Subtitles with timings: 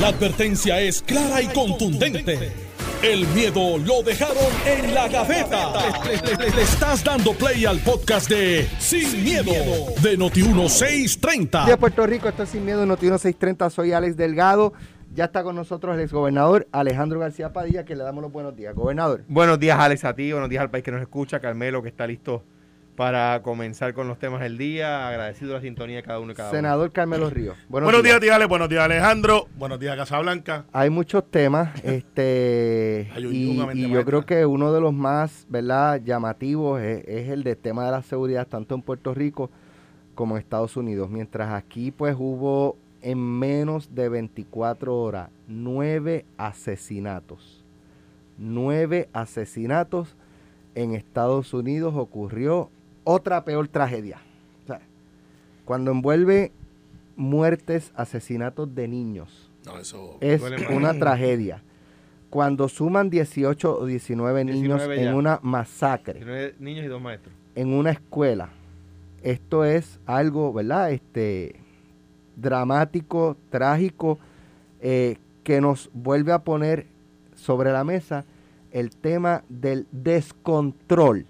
[0.00, 2.52] La advertencia es clara y contundente.
[3.02, 4.36] El miedo lo dejaron
[4.66, 5.72] en la gaveta.
[6.04, 9.52] Le, le- le estás dando play al podcast de Sin, miedo,
[10.02, 11.66] de Noti1630.
[11.66, 14.72] de Puerto Rico, esto es Sin Miedo, Noti 630, soy Alex Delgado.
[15.14, 18.74] Ya está con nosotros el exgobernador Alejandro García Padilla, que le damos los buenos días.
[18.74, 19.22] Gobernador.
[19.28, 20.32] Buenos días, Alex, a ti.
[20.32, 21.38] Buenos días al país que nos escucha.
[21.38, 22.42] Carmelo, que está listo
[22.96, 25.08] para comenzar con los temas del día.
[25.08, 27.56] Agradecido la sintonía de cada uno y cada Senador Carmelo Ríos.
[27.68, 28.46] Buenos, Buenos días, Ale.
[28.46, 29.48] Buenos días, Alejandro.
[29.56, 30.64] Buenos días, Casablanca.
[30.72, 35.46] Hay muchos temas, este, Hay un- y, y yo creo que uno de los más,
[35.48, 39.50] ¿verdad?, llamativos es, es el de tema de la seguridad, tanto en Puerto Rico
[40.14, 41.10] como en Estados Unidos.
[41.10, 47.62] Mientras aquí, pues, hubo en menos de 24 horas nueve asesinatos.
[48.38, 50.16] Nueve asesinatos
[50.74, 52.70] en Estados Unidos ocurrió
[53.04, 54.18] otra peor tragedia.
[54.64, 54.80] O sea,
[55.64, 56.52] cuando envuelve
[57.16, 60.16] muertes, asesinatos de niños, No, eso.
[60.20, 61.62] es una tragedia.
[62.30, 65.14] Cuando suman 18 o 19 niños 19 en ya.
[65.14, 67.32] una masacre, 19 niños y dos maestros.
[67.54, 68.48] en una escuela,
[69.22, 70.90] esto es algo, ¿verdad?
[70.90, 71.54] Este
[72.36, 74.18] dramático, trágico,
[74.80, 76.86] eh, que nos vuelve a poner
[77.36, 78.24] sobre la mesa
[78.72, 81.26] el tema del descontrol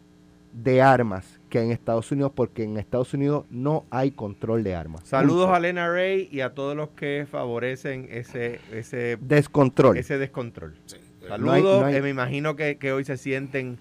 [0.55, 5.03] de armas que en Estados Unidos, porque en Estados Unidos no hay control de armas.
[5.05, 5.55] Saludos Punto.
[5.57, 9.97] a Lena Ray y a todos los que favorecen ese, ese, descontrol.
[9.99, 10.75] ese descontrol.
[10.87, 10.97] Sí.
[11.29, 11.41] Saludos.
[11.41, 13.79] No hay- no hay- eh, me imagino que, que hoy se sienten,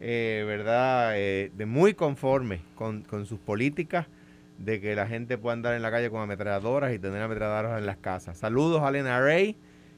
[0.00, 4.06] eh, ¿verdad?, eh, de muy conformes con, con sus políticas
[4.58, 7.86] de que la gente pueda andar en la calle con ametralladoras y tener ametralladoras en
[7.86, 8.38] las casas.
[8.38, 9.56] Saludos a Lena Ray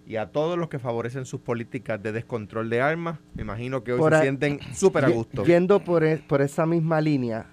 [0.09, 3.19] y a todos los que favorecen sus políticas de descontrol de armas.
[3.35, 5.45] Me imagino que hoy Por se sienten súper a gusto.
[5.45, 7.45] Yendo por, e- por esa misma línea,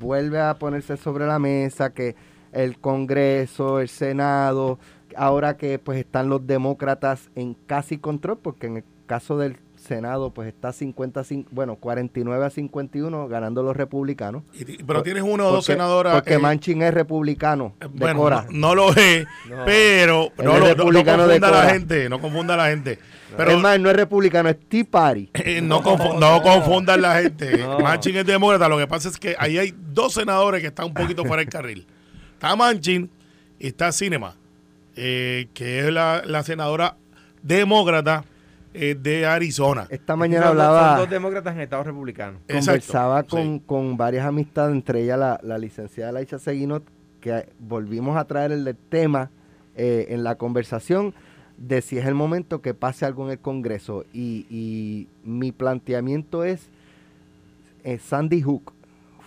[0.00, 2.16] vuelve a ponerse sobre la mesa que
[2.50, 4.80] el Congreso, el Senado,
[5.14, 10.30] ahora que pues están los demócratas en casi control, porque en el caso del Senado
[10.34, 14.42] pues está 50, cin- bueno, 49 a 51 ganando los republicanos.
[14.54, 16.14] Y pero tienes uno o dos senadoras.
[16.14, 17.74] Porque eh, Manchin es republicano.
[17.80, 18.46] eh, de bueno, Cora.
[18.50, 19.64] no, no lo es, No.
[19.64, 22.08] pero no, lo- no- no republicano de confunda a la gente.
[22.08, 22.98] No confunda a la gente.
[23.36, 25.30] Pero es más, no es republicano, es Tea Party.
[25.34, 27.58] eh, no, confu- no confundan la gente.
[27.66, 27.78] No.
[27.80, 28.68] Manchin es demócrata.
[28.68, 31.50] Lo que pasa es que ahí hay dos senadores que están un poquito fuera del
[31.50, 31.86] carril.
[32.34, 33.10] Está Manchin
[33.58, 34.36] y está Cinema,
[34.94, 36.96] eh, que es la, la senadora
[37.42, 38.24] demócrata
[38.76, 39.86] eh, de Arizona.
[39.90, 40.90] Esta mañana hablaba...
[40.90, 42.40] Son dos demócratas en Estados republicanos.
[42.46, 43.62] conversaba Exacto, con, sí.
[43.66, 46.82] con varias amistades, entre ellas la, la licenciada Laicha Seguino,
[47.20, 49.30] que volvimos a traer el tema
[49.74, 51.14] eh, en la conversación
[51.56, 54.04] de si es el momento que pase algo en el Congreso.
[54.12, 56.68] Y, y mi planteamiento es,
[57.82, 58.72] eh, Sandy Hook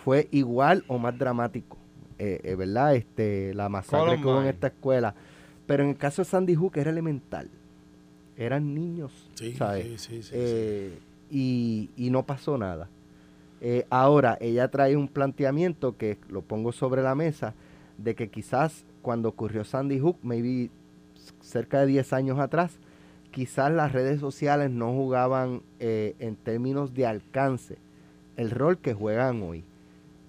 [0.04, 1.76] fue igual o más dramático,
[2.18, 2.94] eh, eh, ¿verdad?
[2.94, 5.14] Este, la masacre que hubo en esta escuela.
[5.66, 7.50] Pero en el caso de Sandy Hook era elemental.
[8.40, 10.00] Eran niños, Sí, ¿sabes?
[10.00, 10.30] sí, sí.
[10.34, 10.98] Eh,
[11.30, 12.88] y, y no pasó nada.
[13.60, 17.52] Eh, ahora, ella trae un planteamiento que lo pongo sobre la mesa,
[17.98, 20.70] de que quizás cuando ocurrió Sandy Hook, maybe
[21.42, 22.78] cerca de 10 años atrás,
[23.30, 27.76] quizás las redes sociales no jugaban eh, en términos de alcance
[28.38, 29.64] el rol que juegan hoy.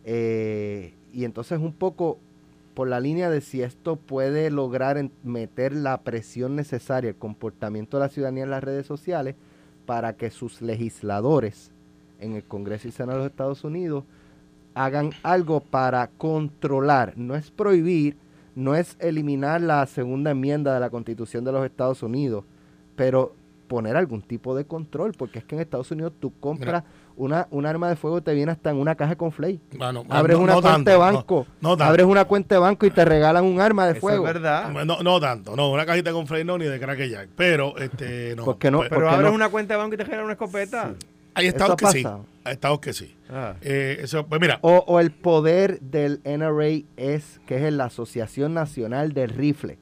[0.03, 2.19] Eh, y entonces un poco
[2.73, 8.03] por la línea de si esto puede lograr meter la presión necesaria, el comportamiento de
[8.03, 9.35] la ciudadanía en las redes sociales,
[9.85, 11.71] para que sus legisladores
[12.19, 14.03] en el Congreso y Senado de los Estados Unidos
[14.73, 18.15] hagan algo para controlar, no es prohibir,
[18.55, 22.45] no es eliminar la segunda enmienda de la Constitución de los Estados Unidos,
[22.95, 23.33] pero
[23.67, 26.83] poner algún tipo de control, porque es que en Estados Unidos tú compras
[27.21, 29.59] una, un arma de fuego te viene hasta en una caja con flay.
[29.77, 32.85] Bueno, Abres no- una no cuenta tanto, de banco, no abres una cuenta de banco
[32.85, 34.27] y te regalan un arma de Eso fuego.
[34.27, 34.69] es verdad.
[34.85, 38.35] No, no tanto, no, una cajita con Frey no ni de Crack Jack, pero este
[38.37, 38.45] no.
[38.45, 38.79] ¿Por qué no?
[38.79, 39.35] Pues, Pero ¿por qué abres no?
[39.35, 40.93] una cuenta de banco y te generan una escopeta.
[41.35, 42.05] hay eso estados que sí,
[42.43, 43.15] hay estados que sí.
[43.29, 43.53] Ah.
[43.61, 48.53] Eh, eso, pues mira, O, o el poder del NRA es, que es la Asociación
[48.53, 49.77] Nacional del Rifle,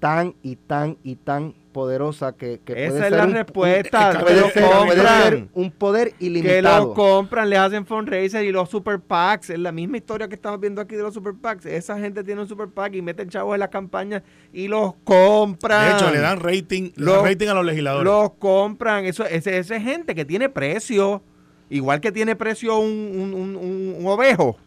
[0.00, 4.10] tan y tan y tan poderosa que, que puede Esa es ser la un- respuesta.
[4.10, 5.22] un- que puede puede compran.
[5.22, 6.84] ser un poder Que ilimitado.
[6.88, 9.50] lo compran, les hacen fundraiser y los super PACs.
[9.50, 11.66] Es la misma historia que estamos viendo aquí de los super PACs.
[11.66, 14.22] Esa gente tiene un super PAC y meten chavos en las campañas
[14.52, 15.88] y los compran.
[15.90, 18.04] de hecho le dan rating, le Los- dan rating a los legisladores.
[18.04, 19.04] Los compran.
[19.06, 21.22] Eso, ese, ese es gente que tiene precio.
[21.70, 24.58] Igual que tiene precio un, un- un- un- un ovejo.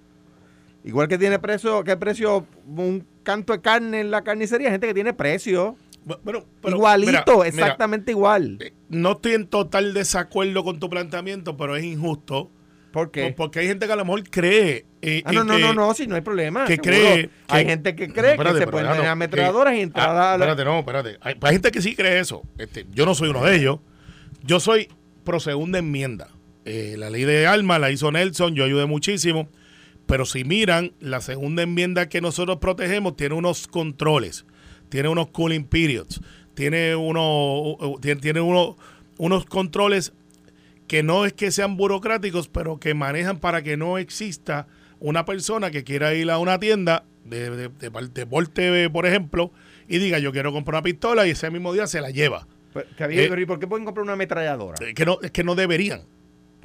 [0.83, 4.69] Igual que tiene precio, que precio un canto de carne en la carnicería.
[4.69, 5.75] Gente que tiene precio.
[6.05, 8.57] Bu- bueno, pero, Igualito, mira, mira, exactamente igual.
[8.61, 12.51] eh, no estoy en total desacuerdo con tu planteamiento, pero es injusto
[12.91, 13.33] ¿Por qué?
[13.35, 14.85] Porque hay gente que a lo mejor cree.
[15.01, 16.63] eh, Ah, no, en no, que- no, no, sí, no hay problema.
[16.63, 16.91] que seguro.
[16.91, 20.33] cree Hay que- gente que cree Espérate, que se pueden tener ametralladoras y entrar ah,
[20.33, 20.45] a la...
[20.45, 21.17] Espérate, no, espérate.
[21.19, 22.43] Hay, hay gente que sí cree eso.
[22.57, 23.79] Este, yo no soy uno de ellos.
[24.43, 24.87] Yo soy
[25.25, 26.29] pro segunda enmienda.
[26.63, 29.49] Eh, la ley de armas la hizo Nelson, yo ayudé muchísimo.
[30.05, 34.44] Pero si miran, la segunda enmienda que nosotros protegemos tiene unos controles,
[34.89, 36.21] tiene unos cooling periods,
[36.53, 38.77] tiene, uno, tiene, tiene uno-
[39.17, 40.13] unos controles
[40.87, 44.67] que no es que sean burocráticos, pero que manejan para que no exista
[44.99, 49.51] una persona que quiera ir a una tienda de, de, de, de deporte, por ejemplo,
[49.87, 52.47] y diga yo quiero comprar una pistola y ese mismo día se la lleva.
[52.73, 54.75] Pero, Eh, pero ¿y por qué pueden comprar una ametralladora?
[54.93, 56.01] Que no, es que no deberían.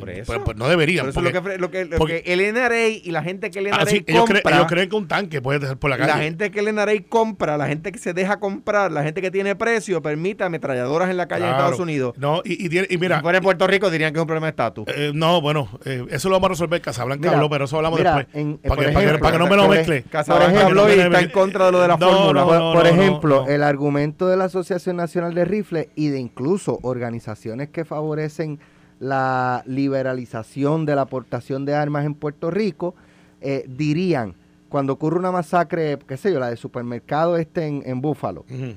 [0.01, 0.25] Por eso.
[0.33, 1.05] Pues- pues no deberían.
[1.07, 3.51] Por eso lo porque- que, lo que, lo porque- que el NRA y la gente
[3.51, 4.41] que el NRA ah, sí, ellos, compra...
[4.43, 6.09] creen, ellos creen que un tanque puede dejar por la calle.
[6.13, 9.31] La gente que el NRA compra, la gente que se deja comprar, la gente que
[9.31, 11.65] tiene precio, permite ametralladoras en la calle en Claro.
[11.65, 12.15] Estados Unidos.
[12.19, 14.51] No, y, y mira, si fuera en Puerto Rico dirían que es un problema de
[14.51, 14.85] estatus.
[14.89, 17.99] eh, no, bueno, eh, eso lo vamos a resolver Casablanca Mira, habló, pero eso hablamos
[17.99, 18.37] mira, después.
[18.37, 20.03] en- para, que, para que- ejemplo, para que no me lo mezcle.
[20.05, 22.41] Casablanca habló y está en contra de lo de la no, fórmula.
[22.41, 23.49] no, por no, por no, ejemplo, no.
[23.49, 28.59] el argumento de la Asociación Nacional de Rifles y de incluso organizaciones que favorecen
[29.01, 32.95] la liberalización de la aportación de armas en Puerto Rico,
[33.41, 34.35] eh, dirían,
[34.69, 38.75] cuando ocurre una masacre, qué sé yo, la de supermercado este en, en Búfalo, Ujú.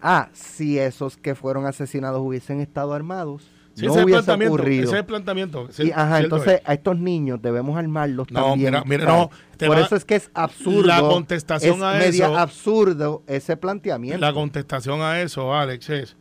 [0.00, 4.84] ah, si esos que fueron asesinados hubiesen estado armados, Sí, no ese hubiese planteamiento, ocurrido.
[4.84, 5.68] Ese es el planteamiento.
[5.68, 6.68] ese Y, es ajá, cierto entonces es.
[6.68, 8.70] a estos niños debemos armarlos No, también.
[8.70, 9.20] mira, mira, ¿sabes?
[9.22, 10.86] no, te Por va- eso es que es absurdo.
[10.86, 14.20] La contestación es a media eso- absurdo ese planteamiento.
[14.20, 16.16] La contestación a eso, Alex, es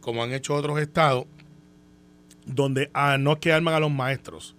[0.00, 1.26] como han hecho otros estados,
[2.46, 4.56] donde ah, no es que arman a los maestros,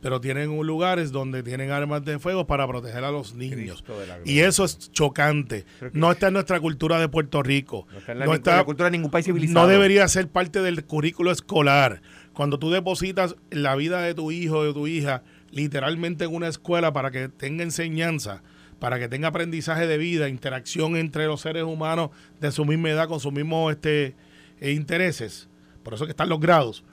[0.00, 3.84] pero tienen un lugares donde tienen armas de fuego para proteger a los niños.
[4.24, 5.64] Y eso es chocante.
[5.92, 7.86] No está en nuestra cultura de Puerto Rico.
[7.92, 9.66] No está en No la cultura de ningún país civilizado.
[9.66, 12.02] no debería ser parte del currículo escolar.
[12.32, 16.48] Cuando tú depositas la vida de tu hijo o de tu hija literalmente en una
[16.48, 18.42] escuela para que tenga enseñanza,
[18.78, 22.10] para que tenga aprendizaje de vida, interacción entre los seres humanos
[22.40, 24.14] de su misma edad con sus mismos este,
[24.60, 25.48] eh, intereses,
[25.82, 26.84] por eso que están los grados,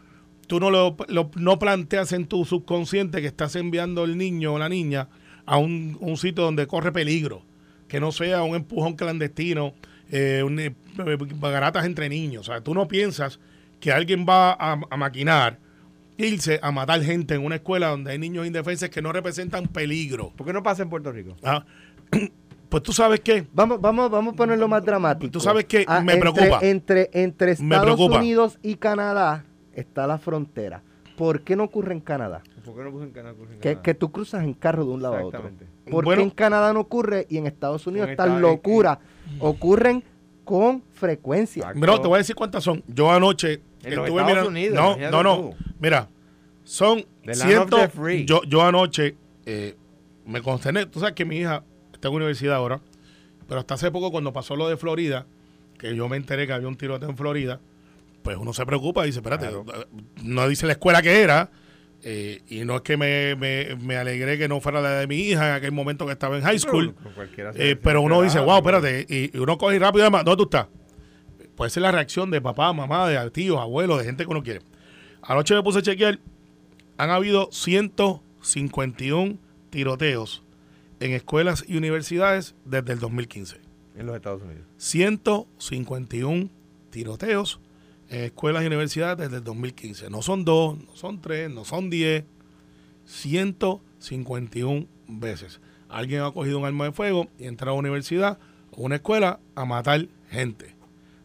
[0.48, 4.60] tú no lo, lo- no planteas en tu subconsciente que estás enviando el niño o
[4.60, 5.08] la niña
[5.46, 7.42] a un, un sitio donde corre peligro,
[7.88, 9.74] que no sea un empujón clandestino,
[10.12, 10.74] eh, un, eh,
[11.42, 12.48] garatas entre niños.
[12.48, 13.40] O sea, tú no piensas
[13.80, 15.60] que alguien va a, a maquinar,
[16.18, 20.32] irse a matar gente en una escuela donde hay niños indefensos que no representan peligro.
[20.36, 21.36] ¿Por qué no pasa en Puerto Rico?
[21.44, 21.66] Ah,
[22.70, 25.32] Pues tú sabes qué, Vamos, vamos, vamos a ponerlo más dramático.
[25.32, 26.60] Tú sabes que me entre- preocupa.
[26.64, 28.00] Entre, entre Estados.
[28.00, 30.82] Unidos y Canadá está la frontera.
[31.18, 32.42] ¿Por qué no ocurre en Canadá?
[32.66, 33.36] ¿Por qué no puse en Canadá?
[33.40, 33.82] En Que, Canadá?
[33.84, 35.44] que tú cruzas en carro de un lado a otro.
[35.92, 36.20] ¿Por Bueno.
[36.22, 38.98] qué en Canadá no ocurre y en Estados Unidos estas esta- locuras
[39.40, 40.04] ocurren
[40.44, 41.72] con frecuencia?
[41.76, 42.84] Bro, te voy a decir cuántas son.
[42.88, 45.36] Yo anoche En los Estados mirando- Unidos, No, no, no.
[45.38, 45.56] tú.
[45.80, 46.08] Mira,
[46.64, 47.78] son ciento.
[48.26, 49.16] Yo, yo anoche
[49.46, 49.76] eh,
[50.26, 50.86] me consterné.
[50.86, 52.80] Tú sabes que mi hija está en universidad ahora,
[53.48, 55.26] pero hasta hace poco cuando pasó lo de Florida,
[55.78, 57.60] que yo me enteré que había un tiroteo en Florida,
[58.24, 59.66] pues uno se preocupa y dice, espérate, Claro.
[59.76, 59.86] eh,
[60.24, 61.52] no dice la escuela que era.
[62.06, 65.16] eh, y no es que me, me, me alegré que no fuera la de mi
[65.18, 66.94] hija en aquel momento que estaba en high school.
[67.36, 70.44] Pero Eh, pero uno dice, wow, espérate, y, y uno coge rápido, además, ¿dónde tú
[70.44, 70.68] estás?
[71.56, 74.60] Puede ser la reacción de papá, mamá, de tíos, abuelos, de gente que uno quiere.
[75.22, 76.20] Anoche me puse a chequear,
[76.98, 79.38] han habido 151
[79.70, 80.44] tiroteos
[81.00, 83.58] en escuelas y universidades desde el 2015.
[83.96, 84.66] En los Estados Unidos.
[84.78, 86.50] 151
[86.90, 87.60] tiroteos
[88.16, 90.10] en escuelas y universidades desde el 2015.
[90.10, 92.24] No son dos, no son tres, no son diez,
[93.06, 95.60] 151 veces.
[95.90, 98.40] Alguien ha cogido un arma de fuego y entra a una universidad
[98.72, 100.76] o una escuela a matar gente.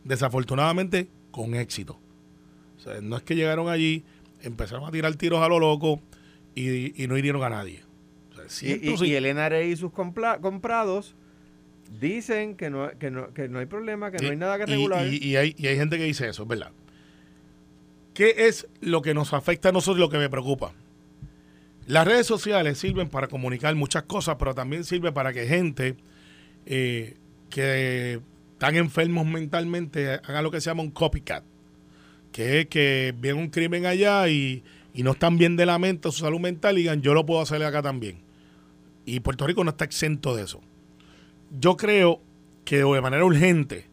[0.04, 1.98] Desafortunadamente, con éxito.
[2.76, 4.04] O sea, no es que llegaron allí,
[4.42, 6.00] empezaron a tirar tiros a lo loco
[6.54, 7.82] y, y no hirieron a nadie.
[8.32, 11.14] O sea, Y, y- 150 y el NRA y sus compla- comprados
[12.00, 14.74] dicen que no, que, no, que no hay problema, que no hay nada que y-
[14.74, 15.06] regular.
[15.06, 16.70] Y, y hay, y hay gente que dice eso, es verdad.
[18.18, 20.72] ¿Qué es lo que nos afecta a nosotros y lo que me preocupa?
[21.86, 25.94] Las redes sociales sirven para comunicar muchas cosas, pero también sirve para que gente
[26.66, 27.16] eh,
[27.48, 28.20] que
[28.54, 31.44] están enfermos mentalmente haga lo que se llama un copycat.
[32.32, 36.10] Que es que ven un crimen allá y, y no están bien de la mente
[36.10, 38.18] su salud mental y digan, yo lo puedo hacer acá también.
[39.06, 40.60] Y Puerto Rico no está exento de eso
[41.50, 42.20] yo creo
[42.64, 43.86] que de manera urgente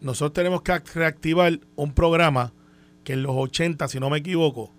[0.00, 2.52] nosotros tenemos que reactivar un programa
[3.04, 4.72] que en los 80, si no me equivoco,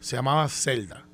[0.00, 1.06] se llamaba Celda.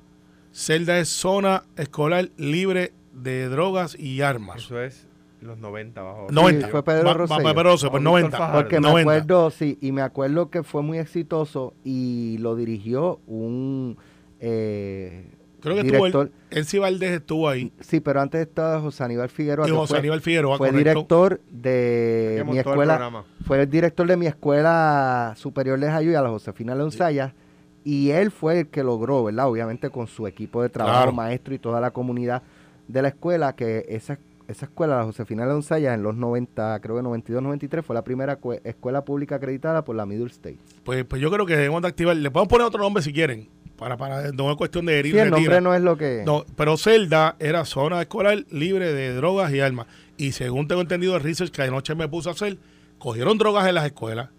[0.53, 4.63] Celda es zona escolar libre de drogas y armas.
[4.63, 5.07] Eso es
[5.41, 6.27] los 90 bajo.
[6.31, 6.67] 90.
[6.69, 7.43] fue Pedro Rosselló.
[7.43, 8.37] Pedro Rosselló, pues O Víctor 90.
[8.37, 8.61] Fajardo.
[8.61, 9.11] Porque me 90.
[9.11, 13.97] acuerdo, sí, y me acuerdo que fue muy exitoso y lo dirigió un
[14.39, 15.34] eh,
[15.65, 17.73] Creo que estuvo director, el, Valdés estuvo ahí.
[17.81, 20.89] sí, pero antes estaba José Aníbal Figueroa, Y José fue, Aníbal Figueroa, fue correcto.
[20.89, 23.25] director de mi montó el escuela, programa.
[23.45, 27.33] fue el director de mi escuela superior de Jayuya, la Josefina Leonsaya,
[27.83, 29.47] y él fue el que logró, ¿verdad?
[29.49, 31.11] Obviamente con su equipo de trabajo, Claro.
[31.11, 32.41] maestro y toda la comunidad
[32.87, 34.17] de la escuela, que esa,
[34.47, 38.39] esa escuela, la Josefina Leonsaya, en los 90, creo que 92, 93, fue la primera
[38.39, 40.59] cue- escuela pública acreditada por la Middle States.
[40.83, 42.15] Pues, pues yo creo que debemos de activar.
[42.15, 43.49] Le podemos poner otro nombre si quieren.
[43.77, 45.13] Para, para, no es cuestión de herir.
[45.13, 45.41] Sí, el retira.
[45.41, 46.23] nombre no es lo que...
[46.25, 49.87] No, pero Zelda era zona escolar libre de drogas y armas.
[50.17, 52.57] Y según tengo entendido el research que anoche me puse a hacer,
[52.97, 54.29] cogieron drogas en las escuelas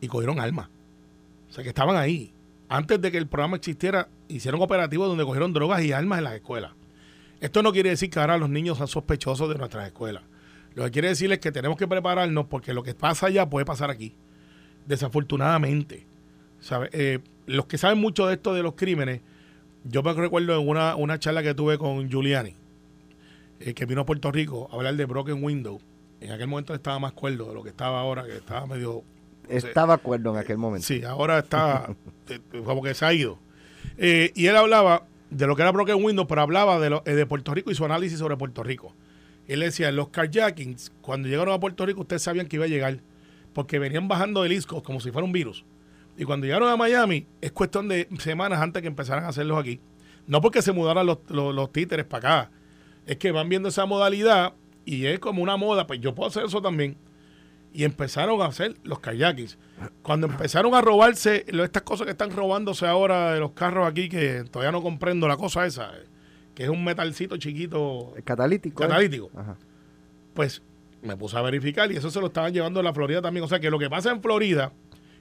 [0.00, 0.68] y cogieron armas.
[1.48, 2.34] O sea que estaban ahí.
[2.68, 6.34] Antes de que el programa existiera, hicieron operativos donde cogieron drogas y armas en las
[6.34, 6.72] escuelas.
[7.40, 10.22] Esto no quiere decir que ahora los niños son sospechosos de nuestras escuelas.
[10.74, 13.66] Lo que quiere decir es que tenemos que prepararnos porque lo que pasa allá puede
[13.66, 14.14] pasar aquí.
[14.86, 16.06] Desafortunadamente.
[16.60, 16.88] ¿sabe?
[16.92, 17.18] Eh,
[17.52, 19.20] los que saben mucho de esto de los crímenes,
[19.84, 22.54] yo me recuerdo en una, una charla que tuve con Giuliani,
[23.60, 25.80] eh, que vino a Puerto Rico a hablar de Broken Window.
[26.20, 29.02] En aquel momento estaba más cuerdo de lo que estaba ahora, que estaba medio...
[29.48, 30.86] Estaba acuerdo en aquel momento.
[30.86, 31.94] Sí, ahora está
[32.28, 33.38] eh, como que se ha ido.
[33.98, 37.14] Eh, y él hablaba de lo que era Broken Window, pero hablaba de, lo- eh,
[37.14, 38.94] de Puerto Rico y su análisis sobre Puerto Rico.
[39.48, 43.00] Él decía, los carjackings, cuando llegaron a Puerto Rico, ustedes sabían que iba a llegar,
[43.52, 45.64] porque venían bajando del East Coast como si fuera un virus.
[46.16, 49.80] Y cuando llegaron a Miami, es cuestión de semanas antes que empezaran a hacerlos aquí.
[50.26, 52.50] No porque se mudaran los, los- los títeres para acá.
[53.06, 54.52] Es que van viendo esa modalidad
[54.84, 55.86] y es como una moda.
[55.86, 56.96] Pues yo puedo hacer eso también.
[57.74, 59.56] Y empezaron a hacer los kayakis.
[60.02, 64.44] Cuando empezaron a robarse estas cosas que están robándose ahora de los carros aquí, que
[64.50, 66.04] todavía no comprendo la cosa esa, eh,
[66.54, 68.84] que es un metalcito chiquito El catalítico.
[68.84, 68.86] ¿eh?
[68.88, 69.56] catalítico Ajá.
[70.34, 70.62] pues
[71.00, 73.42] me puse a verificar y eso se lo estaban llevando a la Florida también.
[73.42, 74.70] O sea que lo que pasa en Florida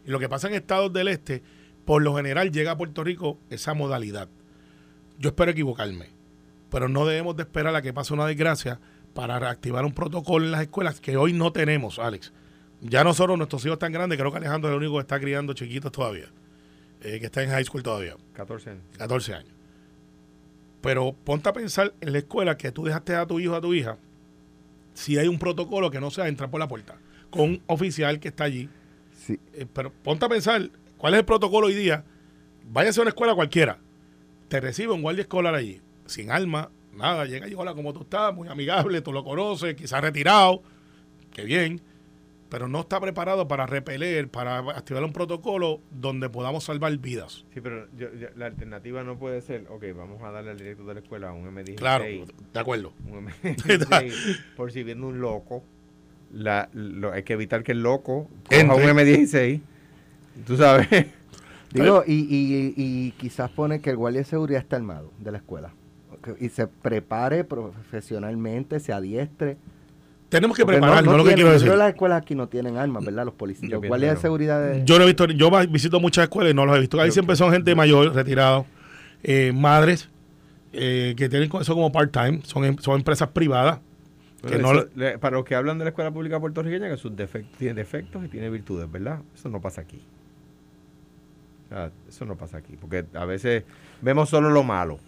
[0.05, 1.43] y lo que pasa en estados del este,
[1.85, 4.29] por lo general llega a Puerto Rico esa modalidad.
[5.17, 6.09] Yo espero equivocarme,
[6.69, 8.79] pero no debemos de esperar a que pase una desgracia
[9.13, 12.31] para reactivar un protocolo en las escuelas que hoy no tenemos, Alex.
[12.81, 15.53] Ya nosotros, nuestros hijos están grandes, creo que Alejandro es el único que está criando
[15.53, 16.31] chiquitos todavía,
[17.01, 18.15] eh, que está en high school todavía.
[18.33, 18.83] 14 años.
[18.97, 19.53] 14 años.
[20.81, 23.73] Pero ponte a pensar en la escuela que tú dejaste a tu hijo, a tu
[23.73, 23.97] hija,
[24.93, 26.97] si hay un protocolo que no sea entrar por la puerta,
[27.29, 28.69] con un oficial que está allí.
[29.25, 29.39] Sí.
[29.53, 32.03] Eh, pero ponte a pensar, ¿cuál es el protocolo hoy día?
[32.65, 33.79] Váyase a una escuela cualquiera,
[34.47, 38.33] te recibe un guardia escolar allí, sin arma, nada, llega y hola, como tú estás,
[38.33, 40.61] muy amigable, tú lo conoces, quizás retirado,
[41.33, 41.81] qué bien,
[42.49, 47.45] pero no está preparado para repeler, para activar un protocolo donde podamos salvar vidas.
[47.53, 50.85] Sí, pero yo- yo- la alternativa no puede ser, ok, vamos a darle al director
[50.85, 51.75] de la escuela un M16.
[51.77, 52.93] Claro, de acuerdo.
[53.05, 54.13] un M16,
[54.57, 55.63] por si viene un loco.
[56.33, 59.59] La, lo- hay que evitar que el loco coja un M16.
[60.47, 60.87] Tú sabes.
[61.73, 65.37] Digo, y, y, y quizás pone que el guardia de seguridad está armado de la
[65.37, 65.73] escuela.
[66.39, 69.57] Y se prepare profesionalmente, se adiestre.
[70.29, 71.69] Tenemos que prepararnos, no, lo que quiero yo decir.
[71.69, 73.25] que las escuelas aquí no tienen armas, ¿verdad?
[73.25, 74.61] Los policías, Yo los guardias de seguridad.
[74.65, 76.99] de- Yo no he visto, yo visito muchas escuelas y no los he visto.
[77.01, 78.65] Ahí Yo- siempre son gente mayor, retirados,
[79.23, 80.09] eh, madres
[80.73, 83.79] eh, que tienen eso como part-time, son, em- son empresas privadas.
[84.41, 86.97] Que Bueno, no eso, le- para los que hablan de la escuela pública puertorriqueña, que
[86.97, 89.19] sus defectos, tiene defectos y tiene virtudes, ¿verdad?
[89.35, 90.01] Eso no pasa aquí.
[91.69, 92.75] O sea, eso no pasa aquí.
[92.79, 93.63] Porque a veces
[94.01, 94.99] vemos solo lo malo.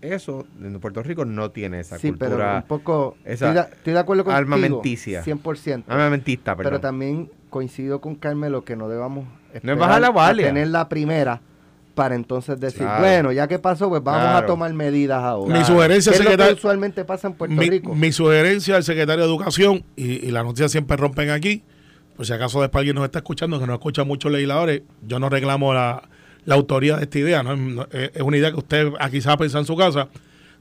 [0.00, 3.16] Eso en Puerto Rico no tiene esa sí, pero un poco...
[3.24, 4.38] esa estoy, de, estoy de acuerdo contigo.
[4.38, 5.22] armamenticia.
[5.22, 5.84] 100%.
[5.88, 6.70] armamentista, perdón.
[6.70, 10.46] Pero también coincido con Carmelo que no debamos esperar bajar la a guardia.
[10.46, 11.42] tener la primera
[12.00, 13.00] para entonces decir, Claro.
[13.02, 14.38] bueno, ya que pasó, pues vamos Claro.
[14.38, 15.58] a tomar medidas ahora.
[15.58, 17.94] Mi sugerencia, ¿Qué es lo que secretario- usualmente pasa en Puerto Mi, Rico?
[17.94, 21.62] mi sugerencia al secretario de Educación, y, y las noticias siempre rompen aquí,
[22.16, 25.28] por si acaso después alguien nos está escuchando, que no escucha muchos legisladores, yo no
[25.28, 26.08] reclamo la,
[26.46, 27.52] la autoría de esta idea, ¿no?
[27.92, 30.08] Es- una idea que usted aquí quizás pensar en su casa.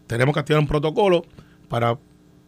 [0.05, 1.23] Tenemos que activar un protocolo
[1.69, 1.97] para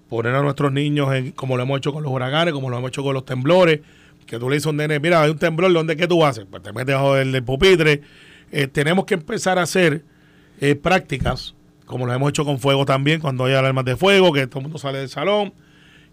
[0.09, 2.89] poner a nuestros niños, en, como lo hemos hecho con los huracanes, como lo hemos
[2.89, 3.79] hecho con los temblores,
[4.25, 6.45] que tú le dices a un nene, mira, hay un temblor, ¿dónde qué tú haces?
[6.51, 8.01] Pues te metes bajo el, del pupitre.
[8.51, 10.03] Eh, tenemos que empezar a hacer
[10.59, 11.55] eh, prácticas,
[11.85, 14.63] como lo hemos hecho con fuego también, cuando hay alarmas de fuego, que todo el
[14.63, 15.53] mundo sale del salón.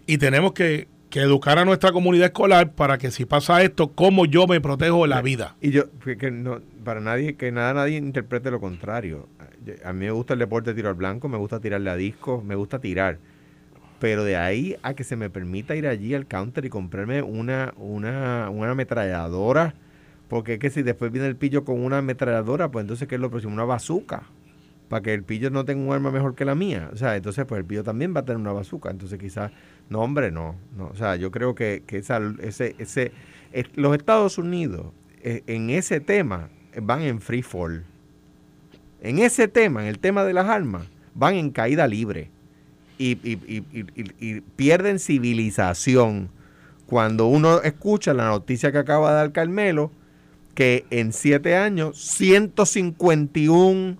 [0.06, 4.26] Y tenemos que, que educar a nuestra comunidad escolar para que si pasa esto, cómo
[4.26, 5.56] yo me protejo la vida.
[5.60, 9.28] Y yo, que, no, para nadie, que nada nadie interprete lo contrario.
[9.84, 12.42] A mí me gusta el deporte de tiro al blanco, me gusta tirarle a disco,
[12.42, 13.18] me gusta tirar.
[13.98, 17.74] Pero de ahí a que se me permita ir allí al counter y comprarme una,
[17.76, 19.74] una, una ametralladora,
[20.28, 23.20] porque es que si después viene el pillo con una ametralladora, pues entonces ¿qué es
[23.20, 23.52] lo próximo?
[23.54, 24.22] Una bazooka.
[24.88, 26.88] Para que el pillo no tenga un arma mejor que la mía.
[26.92, 28.90] O sea, entonces pues el pillo también va a tener una bazooka.
[28.90, 29.52] Entonces quizás,
[29.90, 30.54] no hombre, no.
[30.76, 30.86] no.
[30.86, 33.12] O sea, yo creo que, que esa, ese, ese,
[33.74, 34.86] los Estados Unidos
[35.22, 37.84] eh, en ese tema eh, van en free fall.
[39.02, 42.30] en ese tema, en el tema de las armas, van en caída libre
[42.98, 43.62] y- y-
[44.18, 46.30] y pierden civilización.
[46.86, 49.90] Cuando uno escucha la noticia que acaba de dar Carmelo,
[50.58, 53.96] que en siete años, 151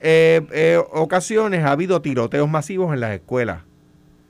[0.00, 3.64] eh, eh, ocasiones ha habido tiroteos masivos en las escuelas.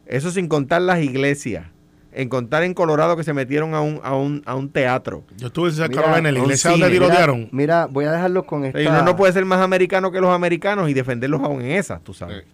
[0.04, 1.66] Eso sin contar las iglesias.
[2.10, 5.22] En contar en Colorado que se metieron a un, a un, a un teatro.
[5.36, 7.48] Yo estuve en South Carolina, en la iglesia donde Mira, tirotearon.
[7.52, 8.82] Mira, voy a dejarlo con esta...
[8.82, 12.02] Y uno no puede ser más americano que los americanos y defenderlos aún en esas,
[12.02, 12.46] tú sabes.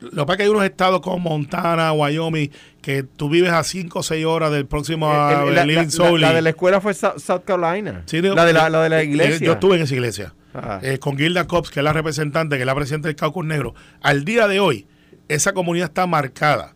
[0.00, 2.50] Lo que pasa es que hay unos estados como Montana, Wyoming,
[2.80, 5.84] que tú vives a 5 o 6 horas del próximo a Eh, eh, la, Living
[5.84, 6.20] la- Soul.
[6.20, 8.02] la y- de la escuela fue South, Carolina.
[8.06, 9.44] Sí, la, de la, la de la iglesia.
[9.44, 10.34] Yo estuve en esa iglesia.
[10.54, 10.80] Ah.
[10.82, 13.74] eh, con Gilda Cops, que es la representante, que es la presidenta del Caucus Negro.
[14.00, 14.86] Al día de hoy,
[15.28, 16.74] esa comunidad está marcada.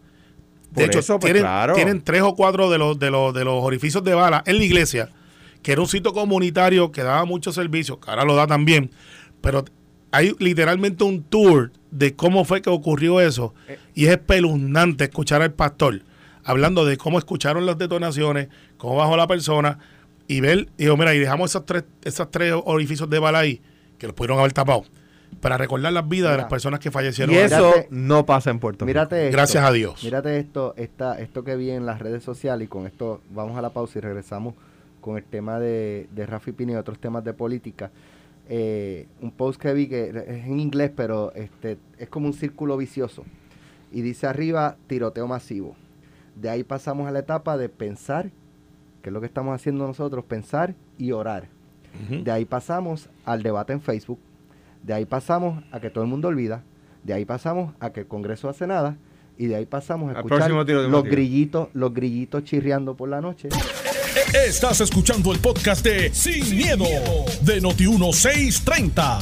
[0.71, 1.75] De Por hecho, eso, pues, tienen, claro.
[1.75, 4.64] tienen tres o cuatro de los, de, los, de los orificios de bala en la
[4.64, 5.09] iglesia,
[5.62, 8.91] que era un sitio comunitario que daba muchos servicios, que ahora lo da también,
[9.41, 9.64] pero
[10.12, 13.78] hay literalmente un tour de cómo fue que ocurrió eso, Eh.
[13.95, 16.02] y es espeluznante escuchar al pastor
[16.45, 19.78] hablando de cómo escucharon las detonaciones, cómo bajó la persona,
[20.26, 23.61] y ver, y digo, mira, y dejamos esos tres, esos tres orificios de bala ahí,
[23.99, 24.85] que los pudieron haber tapado,
[25.40, 27.35] para recordar las vidas de las personas que fallecieron.
[27.35, 29.00] y eso Mírate- no pasa en Puerto Rico.
[29.00, 29.16] Esto.
[29.31, 30.02] Gracias a Dios.
[30.02, 33.62] Mírate esto, esta, esto que vi en las redes sociales y con esto vamos a
[33.62, 34.54] la pausa y regresamos
[35.00, 37.90] con el tema de, de Rafi Pino y otros temas de política.
[38.49, 42.77] Eh, un post que vi que es en inglés, pero este es como un círculo
[42.77, 43.25] vicioso.
[43.93, 45.77] Y dice arriba, tiroteo masivo.
[46.35, 48.31] De ahí pasamos a la etapa de pensar,
[49.03, 51.49] que es lo que estamos haciendo nosotros, pensar y orar.
[52.25, 54.19] De ahí pasamos al debate en Facebook.
[54.83, 56.65] De ahí pasamos a que todo el mundo olvida.
[57.05, 58.97] De ahí pasamos a que el Congreso hace nada.
[59.37, 63.49] Y de ahí pasamos a escuchar los grillitos, los grillitos chirriando por la noche.
[64.35, 66.85] Estás escuchando el podcast de Sin, miedo,
[67.43, 69.19] de Noti1630.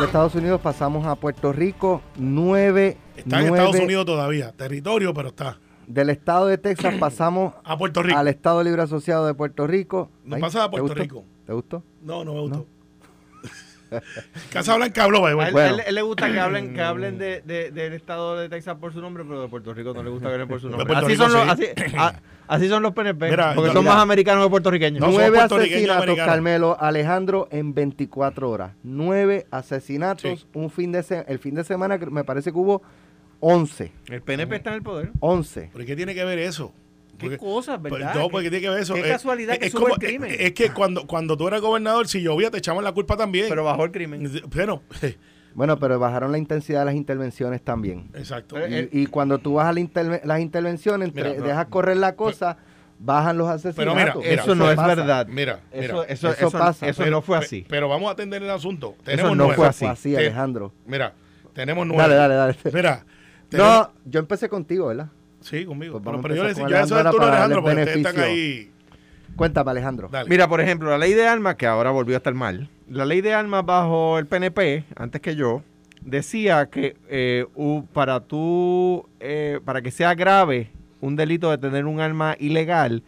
[0.00, 2.02] De Estados Unidos pasamos a Puerto Rico.
[2.16, 5.58] Nueve, Está en Estados Unidos todavía, territorio, pero está.
[5.86, 8.18] Del estado de Texas pasamos A Puerto Rico.
[8.18, 10.10] al Estado Libre Asociado de Puerto Rico.
[10.24, 10.94] No Ay, pasa a ¿te Puerto?
[10.94, 11.24] Rico.
[11.46, 11.84] ¿Te gustó?
[12.02, 12.66] No, no me gustó.
[14.52, 15.58] Casa Blanca habló, él, Bueno.
[15.76, 18.92] él- él le gusta que hablen, que hablen de, de- del estado de Texas por
[18.92, 20.94] su nombre, pero de Puerto Rico no le gusta que hablen por su nombre.
[20.96, 21.64] Así Rico son, los, sí.
[21.76, 22.14] así, a-
[22.48, 25.00] así son los PNP, Mira, porque son más americanos que puertorriqueños.
[25.00, 25.58] No, Nueve asesinatos,
[25.96, 26.16] americanos.
[26.26, 28.72] Carmelo Alejandro, en 24 horas.
[28.82, 30.46] Nueve asesinatos, Sí.
[30.54, 32.82] un fin de se- el fin de semana que me parece que hubo
[33.40, 33.92] 11.
[34.08, 35.10] El PNP está en el poder.
[35.20, 35.70] 11.
[35.72, 36.72] ¿Pero qué tiene que ver eso?
[37.22, 38.14] Qué Porque- cosas, pues, ¿verdad?
[38.14, 38.94] No, porque tiene que ver eso.
[38.94, 40.30] qué Eh, casualidad que es sube como- el crimen.
[40.32, 43.46] Es, es que cuando, cuando tú eras gobernador, si llovía, te echaban la culpa también.
[43.48, 44.30] Pero bajó el crimen.
[44.54, 44.82] Bueno,
[45.54, 48.08] Bueno, pero bajaron la intensidad de las intervenciones también.
[48.14, 48.56] exacto.
[48.58, 52.56] Y, Eh, y cuando tú bajas la interve- las intervenciones, entre- dejas correr la cosa,
[52.98, 53.76] bajan los asesinatos.
[53.76, 54.88] Pero mira, mira, eso no es pasa.
[54.94, 55.26] verdad.
[55.28, 55.84] Mira, mira.
[55.84, 56.88] Eso, eso, Eso eso, pasa.
[56.88, 57.66] eso Pero- no fue así.
[57.68, 58.94] Pero vamos a atender el asunto.
[58.94, 59.56] Eso Tenemos no nueve.
[59.56, 60.16] fue Fue así.
[60.16, 60.72] Alejandro.
[60.86, 61.12] Mira,
[61.52, 62.02] tenemos nueve.
[62.02, 62.56] Dale, dale, dale.
[62.72, 63.04] Mira.
[63.50, 65.08] tenemos- No, yo empecé contigo, ¿verdad?
[65.42, 66.00] Sí, conmigo.
[66.00, 68.42] Pues pero, pero yo, eso Alejandro es tú, para Alejandro, porque ustedes están beneficio.
[68.42, 68.70] ahí.
[69.36, 70.08] Cuéntame, Alejandro.
[70.10, 70.28] Dale.
[70.28, 73.20] Mira, por ejemplo, la ley de armas, que ahora volvió a estar mal, la ley
[73.20, 75.62] de armas bajo el PNP, antes que yo,
[76.04, 77.46] decía que eh,
[77.92, 83.02] para tú, eh, para que sea grave un delito de tener un arma ilegal,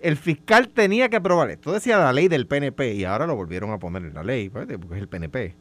[0.00, 1.72] el fiscal tenía que probar esto.
[1.72, 4.66] Decía la ley del PNP y ahora lo volvieron a poner en la ley, pues,
[4.66, 5.54] porque es el PNP.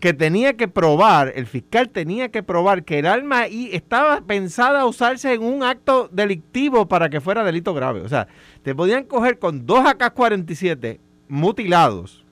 [0.00, 4.84] Que tenía que probar, el fiscal tenía que probar que el arma y estaba pensada
[4.84, 8.00] usarse en un acto delictivo para que fuera delito grave.
[8.00, 8.26] O sea,
[8.64, 12.22] te podían coger con dos AK-47 mutilados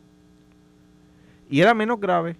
[1.50, 2.36] y era menos grave.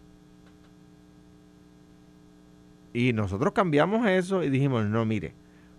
[2.92, 5.34] Y nosotros cambiamos eso y dijimos, no, mire,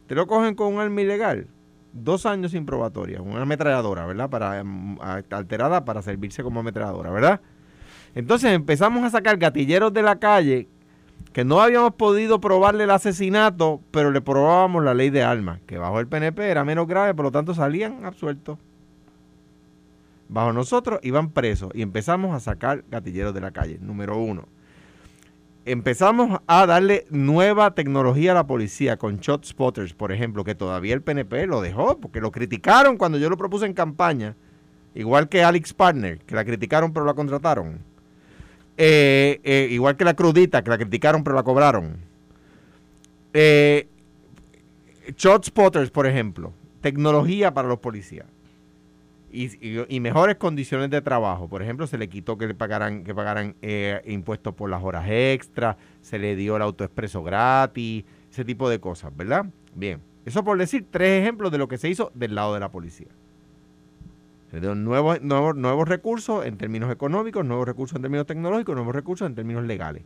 [0.07, 1.47] te lo cogen con un arma ilegal,
[1.93, 4.29] dos años sin probatoria, una ametralladora, ¿verdad?
[4.29, 7.41] Para, mm, alterada para servirse como ametralladora, ¿verdad?
[8.15, 10.67] Entonces empezamos a sacar gatilleros de la calle
[11.33, 15.77] que no habíamos podido probarle el asesinato, pero le probábamos la ley de armas, que
[15.77, 18.59] bajo el PNP era menos grave, por lo tanto salían absueltos.
[20.27, 24.45] Bajo nosotros iban presos y empezamos a sacar gatilleros de la calle, número uno.
[25.63, 30.95] Empezamos a darle nueva tecnología a la policía con shot spotters, por ejemplo, que todavía
[30.95, 34.35] el PNP lo dejó, porque lo criticaron cuando yo lo propuse en campaña,
[34.95, 37.90] igual que Alex Partner, que la criticaron pero la contrataron.
[38.83, 41.97] Eh, eh, igual que la crudita, que la criticaron pero la cobraron.
[43.31, 43.87] Eh,
[45.15, 48.25] shot spotters, por ejemplo, tecnología para los policías.
[49.31, 51.47] Y, mejores condiciones de trabajo.
[51.47, 55.05] Por ejemplo, se le quitó que le pagaran, que pagaran eh, impuestos por las horas
[55.07, 59.45] extras, se le dio el autoexpreso gratis, ese tipo de cosas, ¿verdad?
[59.75, 62.71] Bien, eso por decir tres ejemplos de lo que se hizo del lado de la
[62.71, 63.09] policía.
[64.51, 69.35] Nuevos, nuevos, nuevos recursos en términos económicos, nuevos recursos en términos tecnológicos, nuevos recursos en
[69.35, 70.03] términos legales.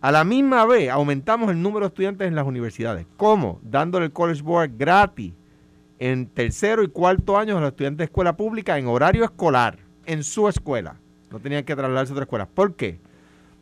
[0.00, 3.06] A la misma vez aumentamos el número de estudiantes en las universidades.
[3.18, 3.60] ¿Cómo?
[3.62, 5.34] Dándole el College Board gratis
[5.98, 10.24] en tercero y cuarto años a los estudiantes de escuela pública en horario escolar, en
[10.24, 10.98] su escuela.
[11.30, 12.46] No tenían que trasladarse a otra escuela.
[12.46, 12.98] ¿Por qué?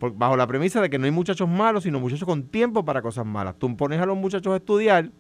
[0.01, 3.27] bajo la premisa de que no hay muchachos malos, sino muchachos con tiempo para cosas
[3.27, 3.59] malas.
[3.59, 5.11] Tú pones a los muchachos a estudiar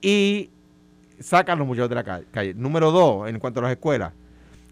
[0.00, 0.50] y
[1.20, 2.54] sacas a los muchachos de la calle.
[2.54, 4.12] Número dos, en cuanto a las escuelas.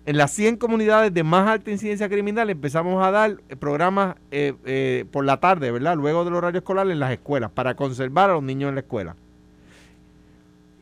[0.07, 5.07] En las 100 comunidades de más alta incidencia criminal empezamos a dar programas eh, eh,
[5.11, 5.97] por la tarde, ¿verdad?
[5.97, 9.17] Luego del horario escolar en las escuelas, para conservar a los niños en la escuela.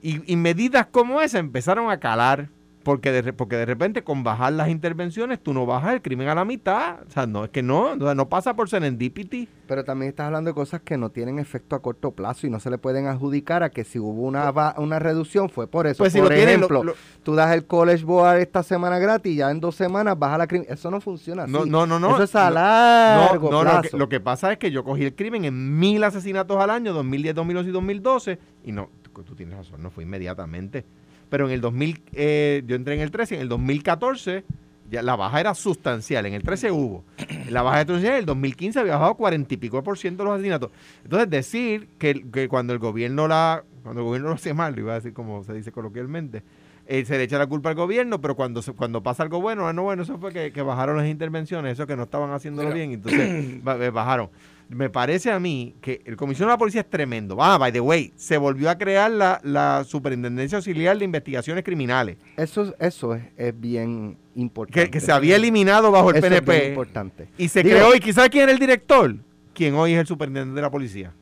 [0.02, 2.48] Y, y medidas como esa empezaron a calar
[2.82, 6.34] porque de, porque de repente con bajar las intervenciones tú no bajas el crimen a
[6.34, 7.00] la mitad.
[7.06, 9.48] O sea, no, es que no, no pasa por serendipity.
[9.66, 12.60] Pero también estás hablando de cosas que no tienen efecto a corto plazo y no
[12.60, 15.98] se le pueden adjudicar a que si hubo una, una reducción fue por eso.
[15.98, 16.82] Pues por ejemplo,
[17.22, 20.46] tú das el College Board esta semana gratis y ya en dos semanas baja la
[20.46, 20.66] crimen.
[20.68, 21.52] Eso no funciona así.
[21.52, 22.14] No, no, no.
[22.14, 23.96] Eso es a largo plazo.
[23.96, 27.34] Lo que, pasa es que yo cogí el crimen en mil asesinatos al año, 2010,
[27.34, 28.88] 2011 y 2012, y no,
[29.24, 30.84] tú tienes razón, no fue inmediatamente
[31.32, 34.44] pero en el 2000, eh, yo entré en el 13, en el 2014
[34.90, 37.04] ya la baja era sustancial, en el 13 hubo.
[37.48, 40.70] La baja de en el 2015 había bajado 40 y pico por ciento los asesinatos.
[41.02, 44.82] Entonces decir que, que, cuando el gobierno la cuando el gobierno lo hace mal, lo
[44.82, 46.42] iba a decir como se dice coloquialmente,
[46.84, 49.72] eh, se le echa la culpa al gobierno, pero cuando cuando pasa algo bueno, ah,
[49.72, 53.20] no, bueno, eso fue que, bajaron las intervenciones, eso que no estaban haciéndolo bien, entonces
[53.80, 54.28] eh, bajaron
[54.74, 57.36] me parece a mí que el comisionado de la policía es tremendo.
[57.40, 62.16] Ah, by the way, se volvió a crear la, Superintendencia Auxiliar de Investigaciones Criminales.
[62.36, 64.90] Eso, eso es, bien importante.
[64.90, 66.68] Que, se había eliminado bajo el PNP.
[66.68, 67.28] importante.
[67.38, 69.14] Y se creó, y quizás quién era el director,
[69.54, 71.12] quien hoy es el superintendente de la policía.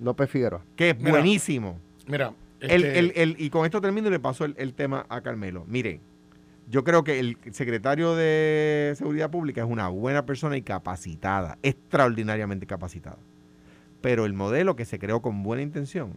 [0.00, 0.62] López Figueroa.
[0.76, 1.78] Que es buenísimo.
[2.06, 2.32] Mira.
[2.60, 5.64] Este y con esto termino y le paso el, el tema a Carmelo.
[5.68, 6.00] Miren,
[6.68, 12.66] yo creo que el secretario de Seguridad Pública es una buena persona y capacitada, extraordinariamente
[12.66, 13.18] capacitada.
[14.00, 16.14] Pero el modelo que se creó con buena intención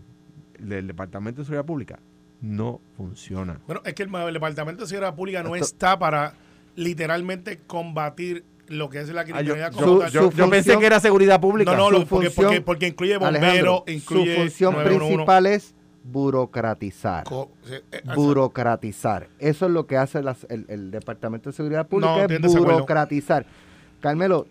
[0.60, 2.00] del Departamento de Seguridad Pública
[2.42, 3.60] no funciona.
[3.66, 6.34] Bueno, es que el, Departamento de Seguridad Pública no está para
[6.76, 11.76] literalmente combatir lo que es la ah, criminalidad yo, yo, pensé que era seguridad pública.
[11.76, 14.36] No, no, porque, porque, incluye bomberos, incluye.
[14.36, 15.74] Su función principal es
[16.12, 17.26] burocratizar.
[17.70, 19.28] Eh, burocratizar.
[19.40, 23.46] Eso es lo que hace el, Departamento de Seguridad Pública, es burocratizar.
[24.00, 24.48] Carmelo,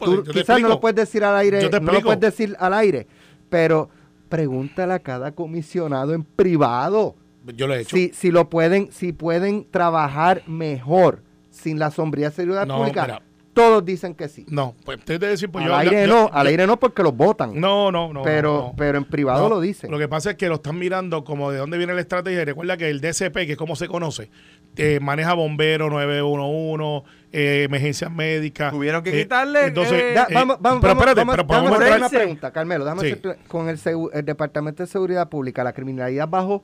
[0.00, 3.06] tú quizás no lo puedes decir al aire, no lo puedes decir al aire,
[3.48, 3.88] pero
[4.28, 7.14] pregúntale a cada comisionado en privado.
[7.54, 7.96] Yo lo he hecho.
[7.96, 13.22] Si, si lo pueden, si pueden trabajar mejor sin la sombría de seguridad pública,
[13.56, 14.44] todos dicen que sí.
[14.50, 17.58] No, pues te decir, pues al aire no, al aire no porque los votan.
[17.58, 18.22] No, no, no.
[18.22, 19.90] Pero, pero en privado lo dicen.
[19.90, 22.44] Lo que pasa es que lo están mirando como de dónde viene la estrategia.
[22.44, 24.30] Recuerda que el DCP, que es como se conoce,
[24.76, 28.72] eh, maneja bomberos 911, eh, emergencias médicas.
[28.72, 29.68] Tuvieron que eh, quitarle.
[29.68, 32.84] Entonces, vamos, vamos, pero espérate, vamos, pero vamos, a hacer una pregunta, Carmelo.
[32.84, 33.80] Déjame con el,
[34.12, 36.62] el Departamento de Seguridad Pública, ¿la criminalidad bajó?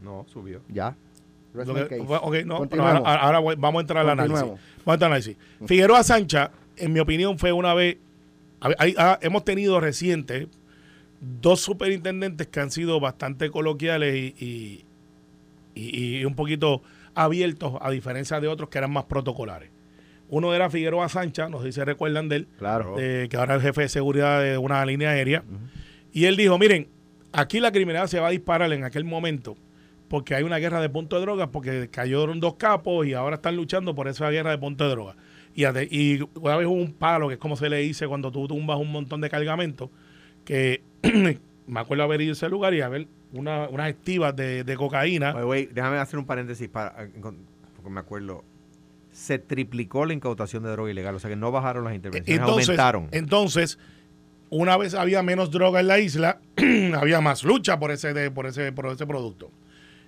[0.00, 0.62] No, subió.
[0.70, 0.96] Ya.
[1.54, 2.66] Okay, no,
[3.04, 4.42] ahora, vamos a entrar al análisis.
[4.42, 5.36] Vamos a entrar al análisis.
[5.66, 7.98] Figueroa Sancha, en mi opinión, fue una vez.
[8.60, 10.48] Ah, hemos tenido reciente
[11.20, 14.84] dos superintendentes que han sido bastante coloquiales y,
[15.74, 16.82] y, un poquito
[17.14, 19.70] abiertos, a diferencia de otros que eran más protocolares.
[20.28, 22.96] Uno era Figueroa Sancha, no sé si se recuerdan de él, claro.
[22.96, 25.44] que ahora es el jefe de seguridad de una línea aérea.
[26.12, 26.88] Y él dijo: Miren,
[27.32, 29.56] aquí la criminalidad se va a disparar en aquel momento
[30.12, 33.56] porque hay una guerra de punto de drogas, porque cayeron dos capos y ahora están
[33.56, 35.16] luchando por esa guerra de punto de drogas.
[35.54, 38.46] Y, y una vez hubo un palo, que es como se le dice cuando tú
[38.46, 39.90] tumbas un montón de cargamento,
[40.44, 40.82] que
[41.66, 45.32] me acuerdo haber ido a ese lugar y haber una, unas estivas de, cocaína.
[45.32, 47.08] déjame hacer un paréntesis para,
[47.74, 48.44] porque me acuerdo.
[49.12, 53.08] Se triplicó la incautación de droga ilegal, o sea que no bajaron las intervenciones, aumentaron.
[53.12, 53.78] Entonces,
[54.50, 56.38] una vez había menos droga en la isla,
[57.00, 59.50] había más lucha por ese, por ese, por ese producto.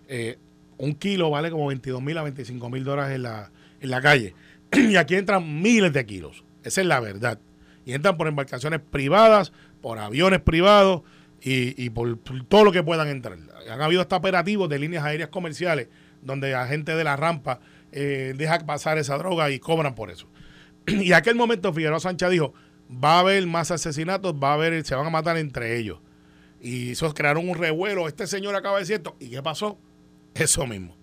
[0.09, 0.39] Eh,
[0.77, 4.35] un kilo vale como 22 mil a 25 mil dólares en la, en la calle.
[4.73, 6.45] y aquí entran miles de kilos.
[6.63, 7.39] Esa es la verdad.
[7.85, 11.03] Y entran por embarcaciones privadas, por aviones privados
[11.43, 13.39] y, por, todo lo que puedan entrar.
[13.71, 15.89] Han habido hasta operativos de líneas aéreas comerciales
[16.23, 17.61] donde la gente de la rampa
[17.93, 20.27] eh, deja pasar esa droga y cobran por eso.
[20.87, 22.55] y aquel momento Figueroa Sánchez dijo,
[22.91, 25.99] va a haber más asesinatos, va a haber, se van a matar entre ellos.
[26.61, 28.09] Y eso crearon un revuelo.
[28.09, 29.17] Este señor acaba de decir esto.
[29.21, 29.79] ¿Y qué pasó?
[30.35, 30.97] Eso mismo.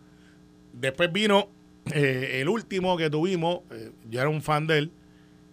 [0.74, 1.50] Después vino
[1.92, 4.92] eh, el último que tuvimos, eh, yo era un fan de él,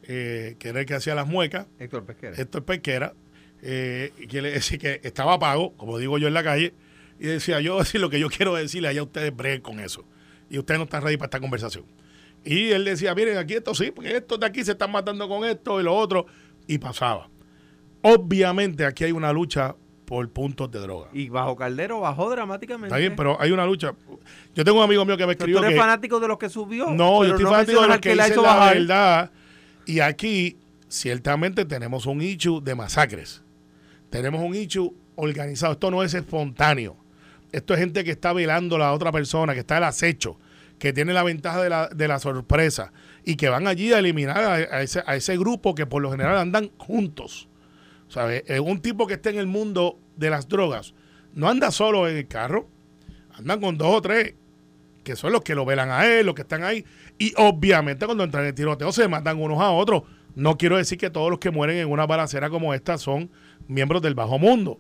[0.03, 1.67] eh, que era el que hacía las muecas.
[1.79, 2.37] Héctor Pesquera.
[2.37, 3.15] Héctor Pesquera,
[3.61, 6.75] que le decía que estaba pago, como digo yo en la calle,
[7.19, 10.05] y decía, yo decir lo que yo quiero decirle allá ustedes breguen con eso.
[10.51, 11.85] y usted no está ready para esta conversación.
[12.45, 15.45] Y él decía, miren, aquí esto sí, porque estos de aquí se están matando con
[15.45, 16.27] esto y lo otro,
[16.67, 17.29] y pasaba.
[18.03, 19.77] Obviamente aquí hay una lucha
[20.09, 21.09] por puntos de droga.
[21.13, 22.87] Y bajo Caldero bajó dramáticamente.
[22.87, 23.93] Está bien, pero hay una lucha.
[24.55, 25.81] Yo tengo un amigo mío que me escribió tú eres que...
[25.81, 26.91] fanático de los que subió.
[26.91, 28.75] No, yo estoy fanático de los que al la hizo la bajar.
[28.75, 29.31] verdad.
[29.85, 30.57] Y aquí,
[30.89, 33.43] ciertamente, tenemos un issue de masacres.
[34.09, 35.75] Tenemos un issue organizado.
[35.75, 36.97] Esto no es espontáneo.
[37.53, 40.39] Esto es gente que está velando a la otra persona, que está al acecho,
[40.79, 42.95] que tiene la ventaja de la, de la sorpresa
[43.27, 46.11] y que van allí a eliminar a, a ese, a ese grupo que por lo
[46.11, 47.47] general andan juntos.
[48.09, 48.45] ¿Sabes?
[48.47, 50.95] Eh, Un tipo que esté en el mundo de las drogas
[51.35, 52.69] no anda solo en el carro,
[53.33, 54.35] andan con dos o tres
[55.05, 56.85] que son los que lo velan a él, los que están ahí.
[57.17, 60.03] Y obviamente cuando entran en el tiroteo se matan unos a otros.
[60.35, 63.31] No quiero decir que todos los que mueren en una balacera como esta son
[63.69, 64.79] miembros del bajo mundo.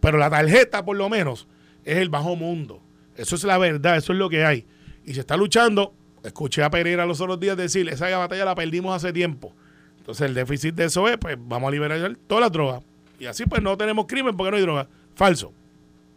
[0.00, 1.48] Pero la tarjeta, por lo menos,
[1.84, 2.82] es el bajo mundo.
[3.16, 4.66] Eso es la verdad, eso es lo que hay.
[5.04, 5.94] Y se está luchando.
[6.22, 9.54] Escuché a Pereira los otros días decir, esa batalla la perdimos hace tiempo.
[10.04, 12.82] Entonces el déficit de eso es, pues vamos a liberar todas las drogas.
[13.18, 14.86] Y así pues no tenemos crimen porque no hay droga.
[15.14, 15.50] Falso.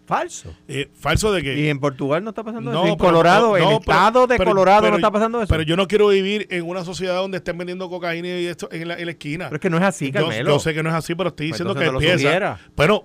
[0.06, 0.54] Falso.
[0.68, 1.58] Eh, falso de que...
[1.58, 2.92] Y en Portugal no está pasando No, eso.
[2.94, 5.48] En pero- Colorado, no, el pero- estado de pero- Colorado no está pasando eso.
[5.50, 8.88] Pero yo no quiero vivir en una sociedad donde estén vendiendo cocaína y esto en
[8.90, 9.46] la, en la esquina.
[9.46, 10.50] Pero es que no es así, Carmelo.
[10.52, 12.60] yo sé que no es así, pero estoy Pues diciendo que no empieza.
[12.76, 13.04] Bueno,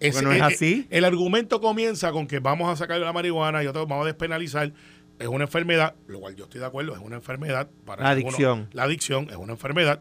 [0.00, 0.86] ese- no es eh, así.
[0.90, 4.72] El, argumento comienza con que vamos a sacar la marihuana y otros vamos a despenalizar.
[5.20, 7.68] Es una enfermedad, lo cual yo estoy de acuerdo, es una enfermedad.
[7.84, 8.34] Para La algunos.
[8.34, 8.68] adicción.
[8.72, 10.00] La adicción es una enfermedad.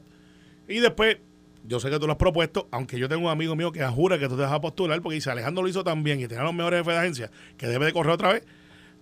[0.68, 1.18] Y después,
[1.66, 4.18] yo sé que tú lo has propuesto, aunque yo tengo un amigo mío que jura
[4.18, 6.44] que tú te vas a postular, porque dice Alejandro lo hizo tan bien y tenía
[6.44, 8.46] los mejores jefes de agencia, que debe de correr otra vez.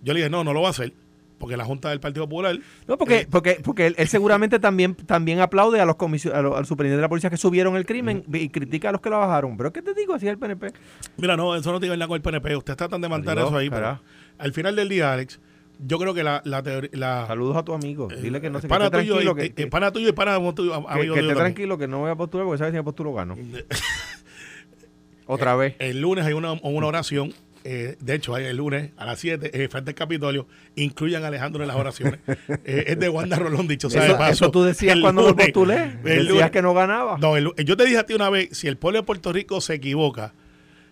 [0.02, 0.92] Yo le dije, no, no lo va a hacer,
[1.38, 4.96] porque la Junta del Partido Popular No, porque, Eh, porque, porque él, él seguramente también,
[4.96, 8.24] también aplaude a los a los- al superintendente de la policía que subieron el crimen
[8.32, 9.56] y critica a los que lo bajaron.
[9.56, 10.14] Pero ¿qué te digo?
[10.14, 10.72] Así es el PNP.
[11.16, 12.56] Mira, no, eso no tiene nada con el PNP.
[12.56, 13.70] Ustedes tratan de mantener Adiós, eso ahí.
[13.70, 14.00] Pero
[14.38, 15.38] al final del día, Alex,
[15.78, 16.90] yo creo que la, la teoría.
[16.92, 18.08] La, Saludos a tu amigo.
[18.08, 19.44] Dile que no se esté tuyo, tranquilo.
[19.44, 22.16] y- Que, pana tuyo y pana tuyo, que- que esté tranquilo, que no voy a
[22.16, 23.36] postular porque sabes si me postulo gano.
[25.26, 25.74] Otra vez.
[25.78, 27.34] El lunes hay una, una oración.
[27.64, 31.62] eh, de hecho, el lunes a las 7, eh, frente al Capitolio, incluyan a Alejandro
[31.62, 32.20] en las oraciones.
[32.64, 35.74] Eh, es de Wanda Rolón, dicho sea Eso, tú decías El cuando me lunes- postulé.
[35.82, 37.18] el Decías lunes- que no ganaba.
[37.18, 39.60] No, el- yo te dije a ti una vez, si el pueblo de Puerto Rico
[39.60, 40.32] se equivoca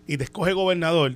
[0.05, 1.13] y te escoge gobernador,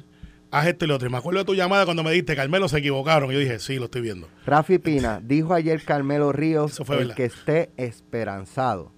[0.51, 1.07] haz esto y lo otro.
[1.07, 3.29] Y me acuerdo de tu llamada cuando me dijiste, Carmelo, se equivocaron.
[3.31, 4.27] Y yo dije, sí, lo estoy viendo.
[4.45, 7.15] Rafi Pina, dijo ayer Carmelo Ríos el verdad.
[7.15, 8.91] que esté esperanzado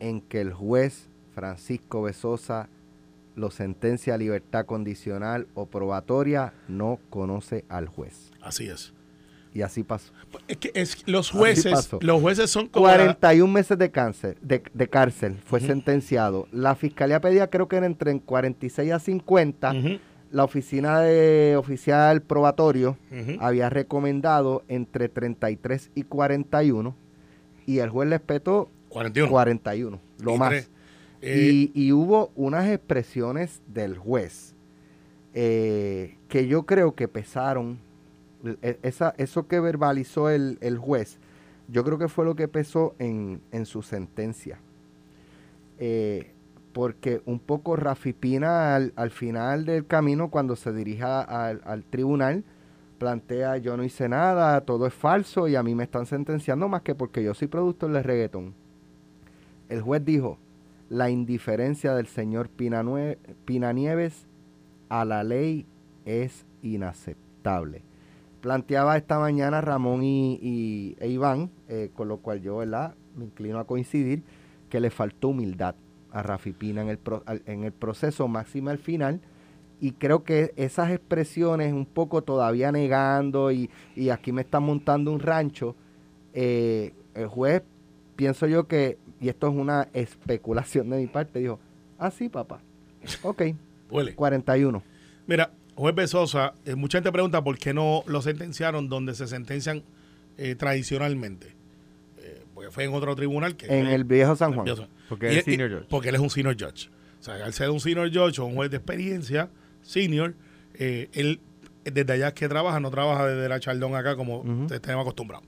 [0.00, 2.68] en que el juez Francisco Besosa
[3.34, 8.30] lo sentencia a libertad condicional o probatoria, no conoce al juez.
[8.40, 8.94] Así es.
[9.52, 10.12] Y así pasó.
[10.48, 14.62] Es que es, los jueces, los jueces son como la- 41 meses de cáncer, de,
[14.72, 16.46] de cárcel fue sentenciado.
[16.52, 19.70] La fiscalía pedía creo que era entre en 46 a 50.
[19.72, 19.88] Ujú,
[20.32, 22.96] La oficina de oficial probatorio
[23.40, 26.94] había recomendado entre 33 y 41
[27.66, 29.30] y el juez le espetó 41.
[29.30, 30.48] 41, lo Y más.
[30.50, 30.70] tres.
[31.22, 34.54] Eh, y, y hubo unas expresiones del juez
[35.34, 37.78] eh, que yo creo que pesaron.
[38.62, 41.18] E- Esa, eso que verbalizó el, el juez,
[41.68, 44.58] yo creo que fue lo que pesó en, en su sentencia.
[45.78, 46.32] Eh,
[46.76, 51.84] porque un poco Rafi Pina al, al final del camino, cuando se dirija al, al
[51.84, 52.44] tribunal,
[52.98, 56.82] plantea yo no hice nada, todo es falso y a mí me están sentenciando más
[56.82, 58.52] que porque yo soy productor de reggaetón.
[59.70, 60.36] El juez dijo,
[60.90, 62.84] la indiferencia del señor Pina,
[63.46, 64.26] Pina Nieves
[64.90, 65.64] a la ley
[66.04, 67.80] es inaceptable.
[68.42, 72.94] Planteaba esta mañana Ramón y, y- e Iván, eh, con lo cual yo ¿verdad?
[73.16, 74.22] me inclino a coincidir,
[74.68, 75.74] que le faltó humildad
[76.12, 79.20] a Rafi Pina en el, pro- al- en el proceso máximo al final.
[79.80, 85.12] Y creo que esas expresiones un poco todavía negando y, y aquí me están montando
[85.12, 85.76] un rancho,
[86.32, 87.62] eh, el juez,
[88.16, 91.58] pienso yo que, y esto es una especulación de mi parte, dijo,
[91.98, 92.60] ah, sí, papá,
[93.22, 93.42] ok,
[93.90, 94.14] huele.
[94.14, 94.82] 41.
[95.26, 99.82] Mira, juez Besosa, eh, mucha gente pregunta por qué no lo sentenciaron donde se sentencian
[100.38, 101.54] eh, tradicionalmente.
[102.66, 104.66] Porque fue en otro tribunal que En el viejo San Juan.
[105.08, 105.86] Porque Y- es senior judge.
[105.88, 106.88] Porque él es un senior judge.
[107.20, 109.50] O sea, al ser un senior judge o un juez de experiencia,
[109.82, 110.34] senior,
[110.74, 111.40] eh, él
[111.84, 114.66] desde allá que trabaja, no trabaja desde la Chaldón acá como Ujú.
[114.80, 115.44] tenemos acostumbrado.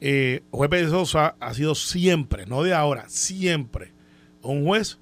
[0.00, 3.92] Eh, juez Besosa ha sido siempre, no de ahora, siempre,
[4.42, 4.98] un juez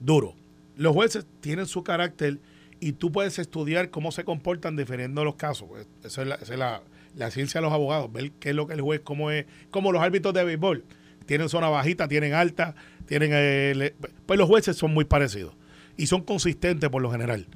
[0.00, 0.34] duro.
[0.76, 2.38] Los jueces tienen su carácter
[2.78, 5.66] y tú puedes estudiar cómo se comportan dependiendo de los casos.
[5.68, 6.82] Pues, Esa es, la, esa es la-
[7.14, 9.92] la ciencia de los abogados, ver qué es lo que el juez, cómo es, como
[9.92, 10.84] los árbitros de béisbol.
[11.26, 12.74] Tienen zona bajita, tienen alta,
[13.06, 13.30] tienen...
[13.34, 13.94] eh,
[14.26, 15.54] pues los jueces son muy parecidos
[15.96, 17.46] y son consistentes por lo general.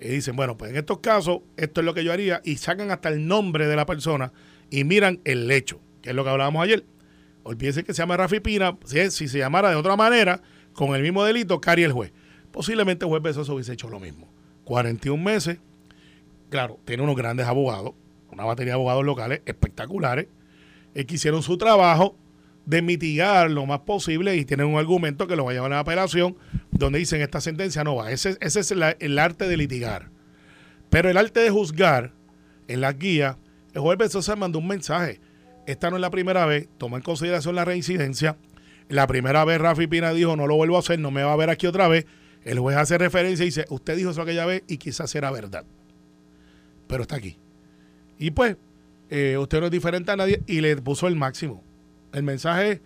[0.00, 2.90] Y dicen, bueno, pues en estos casos, esto es lo que yo haría, y sacan
[2.90, 4.32] hasta el nombre de la persona
[4.70, 6.84] y miran el hecho, que es lo que hablábamos ayer.
[7.44, 11.02] Olvídense que se llama Rafi Pina, si, si se llamara de otra manera, con el
[11.02, 12.12] mismo delito, cari el juez.
[12.50, 14.28] Posiblemente el juez Besoso hubiese hecho lo mismo.
[14.64, 15.58] 41 meses,
[16.50, 17.94] claro, tiene unos grandes abogados,
[18.34, 20.26] una batería de abogados locales espectaculares,
[20.94, 22.16] eh, que hicieron su trabajo
[22.66, 25.76] de mitigar lo más posible y tienen un argumento que lo va a llevar a
[25.76, 26.36] la apelación
[26.70, 28.10] donde dicen esta sentencia no va.
[28.10, 30.10] Ese, ese es el arte de litigar.
[30.90, 32.12] Pero el arte de juzgar,
[32.68, 33.38] en la guía,
[33.74, 35.20] el juez Besosa mandó un mensaje.
[35.66, 38.36] Esta no es la primera vez, toma en consideración la reincidencia.
[38.88, 41.36] La primera vez Rafi Pina dijo, no lo vuelvo a hacer, no me va a
[41.36, 42.06] ver aquí otra vez.
[42.44, 45.64] El juez hace referencia y dice, usted dijo eso aquella vez y quizás era verdad.
[46.86, 47.38] Pero está aquí.
[48.18, 48.56] Y pues,
[49.10, 51.62] eh, usted no es diferente a nadie y le puso el máximo.
[52.12, 52.80] El mensaje es,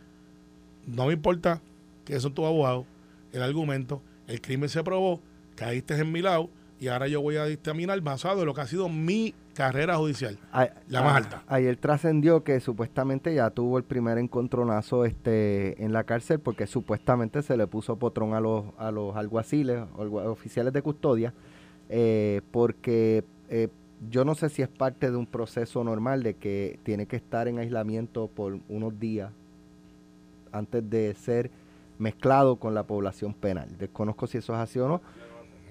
[0.86, 1.60] no me importa
[2.04, 2.86] que son tus abogados,
[3.32, 5.20] el argumento, el crimen se probó,
[5.54, 8.66] caíste en mi lado y ahora yo voy a dictaminar basado en lo que ha
[8.66, 10.38] sido mi carrera judicial,
[10.88, 11.42] la más alta.
[11.48, 17.42] Ayer trascendió que supuestamente ya tuvo el primer encontronazo este en la cárcel porque supuestamente
[17.42, 21.34] se le puso potrón a los, a los alguaciles, oficiales de custodia,
[21.88, 23.68] eh, porque eh,
[24.10, 27.48] yo no sé si es parte de un proceso normal de que tiene que estar
[27.48, 29.32] en aislamiento por unos días
[30.52, 31.50] antes de ser
[31.98, 33.76] mezclado con la población penal.
[33.76, 35.02] Desconozco si eso es así o no,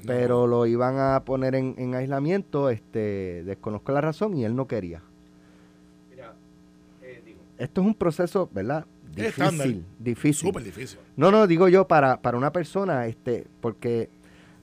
[0.05, 5.01] pero lo iban a poner en, aislamiento, este, desconozco la razón y él no quería.
[7.01, 8.85] Eh, Esto es un proceso, ¿verdad?
[9.15, 10.49] Difícil, difícil.
[10.49, 10.99] Súper difícil.
[11.15, 14.09] No, no, digo yo para, para una persona, este, porque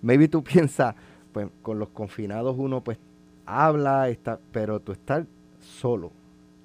[0.02, 0.94] maybe tú piensas,
[1.32, 2.98] pues con los confinados uno pues
[3.46, 5.26] habla, está, pero tú estás
[5.60, 6.12] solo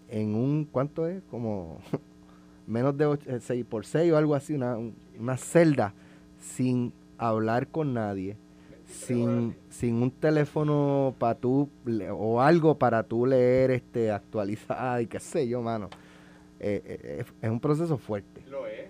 [0.08, 1.22] en un, ¿cuánto es?
[1.30, 1.80] Como
[2.68, 4.78] menos de 6 eh, por 6 o algo así, una,
[5.18, 5.94] una celda
[6.40, 8.38] sin hablar con nadie,
[8.86, 11.70] sin, sin un teléfono para tú,
[12.12, 15.90] o algo para tú leer, este, actualizar y qué sé yo, mano.
[16.62, 18.42] Eh, eh, es un proceso fuerte.
[18.50, 18.90] Lo es,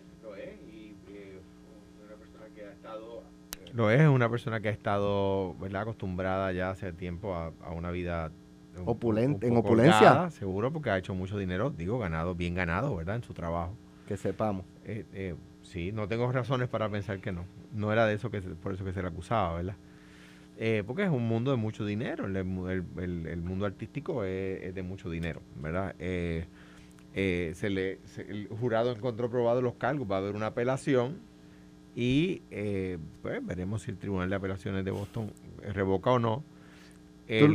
[3.73, 5.83] lo es, una persona que ha estado ¿verdad?
[5.83, 8.31] acostumbrada ya hace tiempo a, una vida
[8.85, 10.29] opulente, en opulencia.
[10.31, 13.17] seguro, porque ha hecho mucho dinero, digo, ganado, bien ganado, ¿verdad?
[13.17, 13.75] En su trabajo.
[14.07, 14.65] Que sepamos.
[14.85, 17.45] Eh, eh, sí, no tengo razones para pensar que no.
[17.73, 19.75] No era de eso que por eso que se le acusaba, ¿verdad?
[20.57, 22.25] Eh, porque es un mundo de mucho dinero.
[22.25, 25.95] El, el, mundo artístico es, de mucho dinero, ¿verdad?
[27.13, 31.17] Eh, se le, el jurado encontró probado los cargos, va a haber una apelación
[31.99, 35.33] y eh, pues veremos si el Tribunal de Apelaciones de Boston
[35.73, 36.45] revoca o no.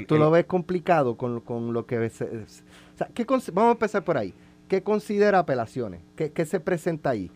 [0.07, 1.33] ¿Tú, lo ves complicado con,
[1.73, 1.97] lo que...
[1.97, 4.35] vamos a empezar por ahí.
[4.69, 6.03] ¿Qué considera apelaciones?
[6.15, 7.31] ¿Qué, se presenta ahí?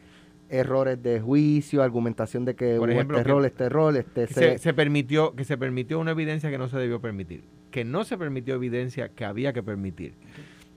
[0.51, 4.73] errores de juicio, argumentación de que Por ejemplo, este rol, este rol, este se, se,
[4.73, 8.55] permitió que se permitió una evidencia que no se debió permitir, que no se permitió
[8.55, 10.15] evidencia que había que permitir,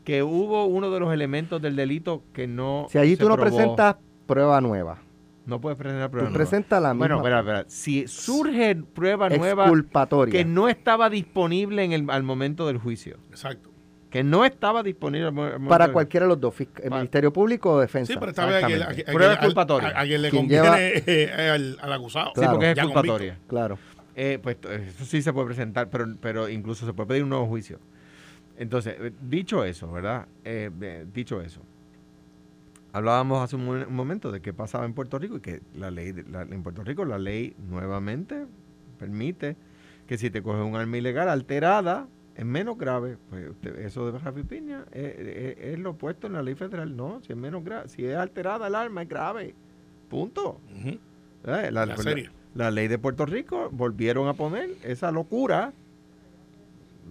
[0.04, 3.96] que hubo uno de los elementos del delito que no Si allí tú no presentas
[4.26, 5.00] prueba nueva,
[5.46, 6.38] no puedes presentar prueba nueva.
[6.38, 7.08] presenta la misma.
[7.08, 7.66] Bueno, espera, espera.
[7.68, 9.72] Si surge prueba nueva
[10.30, 13.18] que no estaba disponible en el, al momento del juicio.
[13.30, 13.70] Exacto.
[14.10, 15.32] Que no estaba disponible
[15.70, 18.12] para cualquiera de los dos, el Ministerio Público o Defensa.
[18.12, 19.94] Sí, pero esta vez prueba exculpatoria.
[19.96, 22.34] A, quien le conviene eh, al, al, acusado.
[22.36, 23.40] sí, porque es exculpatoria.
[23.48, 23.78] Claro.
[24.16, 27.48] Eh, pues eso sí se puede presentar, pero, pero incluso se puede pedir un nuevo
[27.48, 27.80] juicio.
[28.58, 30.28] Entonces, eh, dicho eso, ¿verdad?
[30.44, 30.70] Eh,
[31.14, 31.62] dicho eso,
[32.94, 36.64] Hablábamos hace un, momento de qué pasaba en Puerto Rico y que la ley, en
[36.64, 38.46] Puerto Rico la ley nuevamente
[39.00, 39.56] permite
[40.08, 43.18] que si te coges un arma ilegal alterada, es menos grave.
[43.30, 46.96] Pues eso de Rafi Piña es, lo opuesto en la ley federal.
[46.96, 49.56] No, si es menos grave, si es alterada el arma es grave.
[50.10, 50.60] Punto.
[51.44, 51.86] la, la,
[52.54, 55.74] la, ley de Puerto Rico volvieron a poner esa locura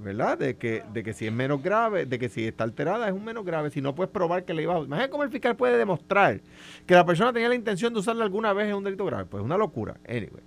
[0.02, 0.38] ¿verdad?
[0.38, 3.24] De que, de que si es menos grave, de que si está alterada es un
[3.24, 4.78] menos grave, si no puedes probar que le iba a...
[4.78, 6.40] Imagínate cómo el fiscal puede demostrar
[6.86, 9.26] que la persona tenía la intención de usarla alguna vez en un delito grave.
[9.26, 9.96] Pues es una locura.
[10.08, 10.42] Anyway,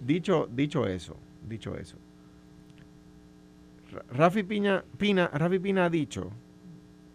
[0.00, 1.98] dicho, dicho eso, dicho eso.
[4.10, 6.30] Rafi Pina, Pina, Rafi Pina ha dicho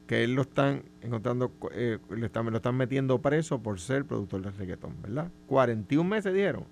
[0.05, 4.43] que él lo están encontrando, eh, le están, lo están metiendo preso por ser productor
[4.43, 5.31] de reggaetón, ¿verdad?
[5.47, 6.65] 41 meses dieron.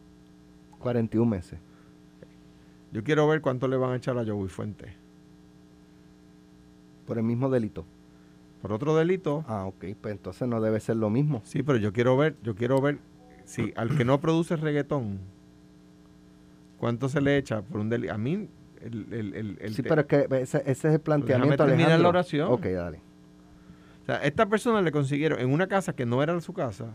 [0.80, 1.60] 41 meses.
[2.92, 4.94] Yo quiero ver cuánto le van a echar a Joey Fuente.
[7.06, 7.86] Por el mismo delito.
[8.62, 9.44] Por otro delito.
[9.48, 11.42] Ah, ok, pues entonces no debe ser lo mismo.
[11.46, 13.00] Sí, pero yo quiero ver, yo quiero ver
[13.44, 15.20] si al que no produce reggaetón,
[16.78, 18.14] cuánto se le echa por un delito.
[18.14, 18.48] A mí,
[18.82, 21.66] el, el, Sí, pero es que ese, ese es el planteamiento.
[21.66, 22.52] Déjame la oración.
[22.52, 23.02] Ok, dale.
[24.04, 26.94] O sea, esta persona le consiguieron en una casa que no era su casa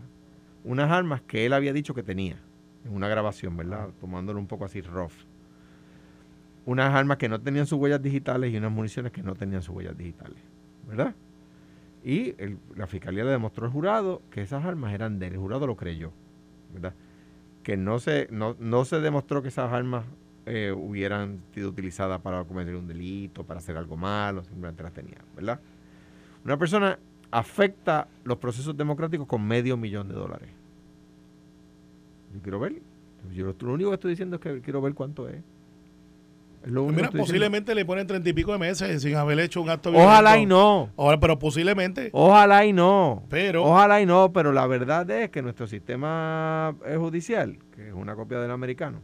[0.63, 2.37] unas armas que él había dicho que tenía
[2.85, 3.89] en una grabación, ¿verdad?
[3.99, 5.13] Tomándolo un poco así rough.
[6.65, 9.75] Unas armas que no tenían sus huellas digitales y unas municiones que no tenían sus
[9.75, 10.37] huellas digitales,
[10.87, 11.15] ¿verdad?
[12.03, 12.35] Y
[12.75, 15.75] la fiscalía le demostró al jurado que esas armas eran de él, el jurado lo
[15.75, 16.11] creyó,
[16.73, 16.93] ¿verdad?
[17.63, 20.05] Que no se, no, no se demostró que esas armas
[20.45, 25.21] eh, hubieran sido utilizadas para cometer un delito, para hacer algo malo, simplemente las tenían,
[25.35, 25.59] ¿verdad?
[26.43, 26.97] Una persona
[27.29, 30.49] afecta los procesos democráticos con medio millón de dólares.
[32.33, 32.81] Yo quiero ver.
[33.33, 35.41] Yo lo único que estoy diciendo es que quiero ver cuánto es.
[36.63, 37.23] Es lo único Mira, que estoy diciendo.
[37.25, 40.45] posiblemente le ponen treinta y pico de meses sin haber hecho un acto Ojalá y
[40.45, 40.89] no.
[40.95, 42.09] Ojalá, pero posiblemente.
[42.13, 43.23] Ojalá y no.
[43.29, 47.93] Pero- Ojalá y no, pero la verdad es que nuestro sistema eh, judicial, que es
[47.93, 48.99] una copia del americano,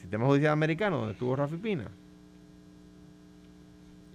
[0.00, 1.88] sistema judicial americano donde estuvo Rafi Pina,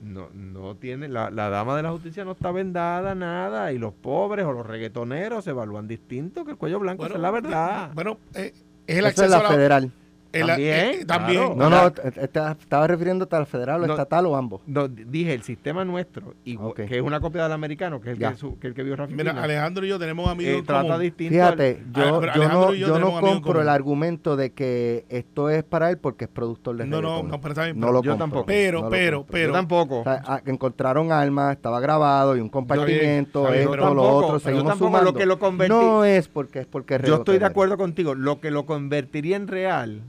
[0.02, 3.94] no, no tiene, la, la dama de la justicia no está vendada nada y los
[3.94, 7.92] pobres o los reggaetoneros se evalúan distinto que el cuello blanco, esa es la verdad.
[7.96, 8.54] Bueno, eh,
[8.86, 9.92] es el Esa es acceso la a la, federal.
[10.34, 11.54] El- También, eh, también.
[11.56, 11.56] claro.
[11.56, 13.94] No, no, estaba refiriéndote a la federal o No.
[13.94, 14.62] estatal o ambos.
[14.68, 16.82] No, dije el sistema nuestro, igual- Ok.
[16.88, 18.32] que es una copia del americano, que es el, Ya.
[18.32, 20.64] que, su- que el que vio Rafi Mira, Pina, Alejandro y yo tenemos amigos eh,
[20.66, 21.34] trata distinto.
[21.34, 24.52] Fíjate, al- yo, Ah, yo Alejandro no, y yo yo no compro el argumento de
[24.54, 27.80] que esto es para él porque es productor de No, no, no, pero está bien,
[27.80, 28.18] No lo yo compro.
[28.26, 28.46] tampoco.
[28.46, 29.32] Pero, lo pero, compro.
[29.34, 29.48] pero.
[29.48, 30.00] yo tampoco.
[30.00, 33.94] O sea, ah, que encontraron armas, estaba grabado y un compartimiento, Está bien, esto, pero
[33.94, 35.12] lo tampoco, otro, seguimos tampoco sumando.
[35.12, 38.16] lo que lo convertí- No es porque es porque es Yo estoy de acuerdo contigo.
[38.16, 40.02] Lo que lo convertiría en real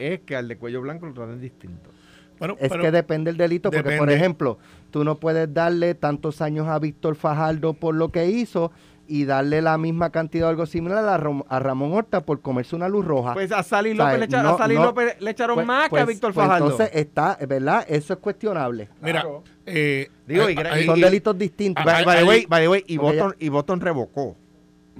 [0.00, 1.90] es que al de cuello blanco lo traten distinto.
[2.38, 4.58] Bueno, Es pero- que depende del delito, porque por ejemplo,
[4.90, 8.72] tú no puedes darle tantos años a Víctor Fajardo por lo que hizo
[9.06, 12.76] y darle la misma cantidad o algo similar a, Ram- a Ramón Horta por comerse
[12.76, 13.34] una luz roja.
[13.34, 15.54] Pues a Sally O sea, López, le, echaron, no- a Sally no- López le echaron
[15.56, 16.70] Pues- más que a pues- Víctor pues Fajardo.
[16.70, 17.84] Entonces está, ¿verdad?
[17.88, 18.88] Eso es cuestionable.
[19.02, 19.42] Mira, Claro.
[19.66, 21.84] eh, Digo, hay- y Son y- delitos distintos.
[21.84, 24.36] by, hay- by the hay- way, by the way, y, Boston, y Boston revocó.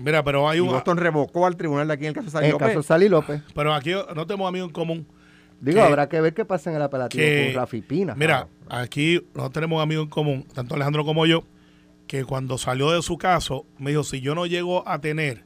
[0.01, 0.69] Mira, pero hay Y un.
[0.69, 2.87] Boston revocó al tribunal de aquí en el caso de Sally en el López.
[2.87, 3.43] caso López.
[3.55, 5.07] Pero aquí no tenemos amigos en común.
[5.61, 8.15] Digo, que- habrá que ver qué pasa en el apelativo que- con Rafi Pina.
[8.17, 11.45] Mira, aquí no tenemos amigos en común, tanto Alejandro como yo,
[12.07, 15.45] que cuando salió de su caso, me dijo, si yo no llego a tener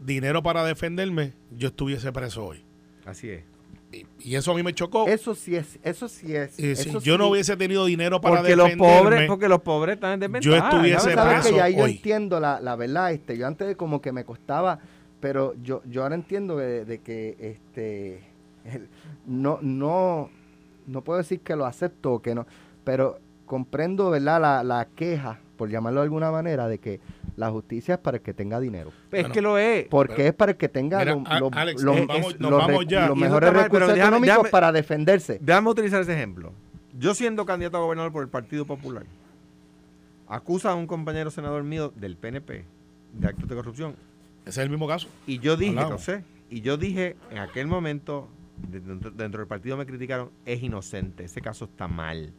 [0.00, 2.64] dinero para defenderme, yo estuviese preso hoy.
[3.06, 3.42] Así es.
[3.90, 5.06] Y, eso a mí me chocó.
[5.08, 6.52] Eso sí es, eso sí es.
[6.54, 10.12] Si eso yo no hubiese tenido dinero para Porque los pobres, porque los pobres están
[10.14, 10.58] en desventaja.
[10.58, 11.14] Yo estuviese ¿sabes?
[11.14, 14.24] ¿Sabes preso que ya yo entiendo la, la verdad, este, yo antes como que me
[14.24, 14.78] costaba,
[15.20, 18.22] pero yo, yo ahora entiendo de, de que este
[18.64, 18.88] el-
[19.26, 20.28] no, no,
[20.86, 22.46] no puedo decir que lo acepto o que no,
[22.84, 27.00] pero comprendo verdad la, la queja, por llamarlo de alguna manera, de que
[27.36, 28.90] la justicia es para el que tenga dinero.
[29.10, 29.34] Es Bueno.
[29.34, 29.86] que lo es.
[29.88, 32.40] Porque es para el que tenga Mira, lo- a- lo- Alex, los- nos vamos- es-
[32.40, 33.00] nos los vamos rec- ya.
[33.08, 35.38] los Y eso mejores mal, recursos déjame- económicos déjame- para defenderse.
[35.42, 36.52] Déjame utilizar ese ejemplo.
[36.98, 39.04] Yo siendo candidato a gobernador por el Partido Popular,
[40.26, 42.64] acusa a un compañero senador mío del PNP
[43.12, 43.94] de actos de corrupción.
[44.46, 45.08] ese es el mismo caso.
[45.26, 48.28] Y yo dije, no sé, y yo dije en aquel momento,
[48.70, 52.32] de- dentro, dentro del partido me criticaron, es inocente, ese caso está mal.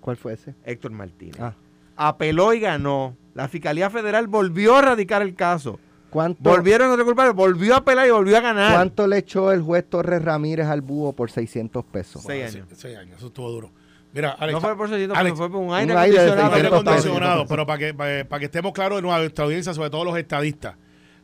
[0.00, 0.54] ¿Cuál fue ese?
[0.64, 1.40] Héctor Martínez.
[1.40, 1.54] Ah.
[1.96, 3.16] Apeló y ganó.
[3.34, 5.78] La Fiscalía Federal volvió a radicar el caso.
[6.10, 8.72] ¿Cuánto, Volvieron a culpable, volvió a apelar y volvió a ganar.
[8.74, 12.22] ¿Cuánto le echó el juez Torres Ramírez al búho por 600 pesos?
[12.22, 12.66] Seis Bueno, años.
[12.70, 13.70] Seis, seis años, eso estuvo duro.
[14.14, 16.20] Mira, Alex, No fue por 600 Alex, pesos, fue por un un aire aire de
[16.32, 16.54] acondicionado.
[16.54, 17.06] aire 600 pesos.
[17.06, 20.16] acondicionado, pero para que, para, para que estemos claros en nuestra audiencia, sobre todo los
[20.16, 20.76] estadistas,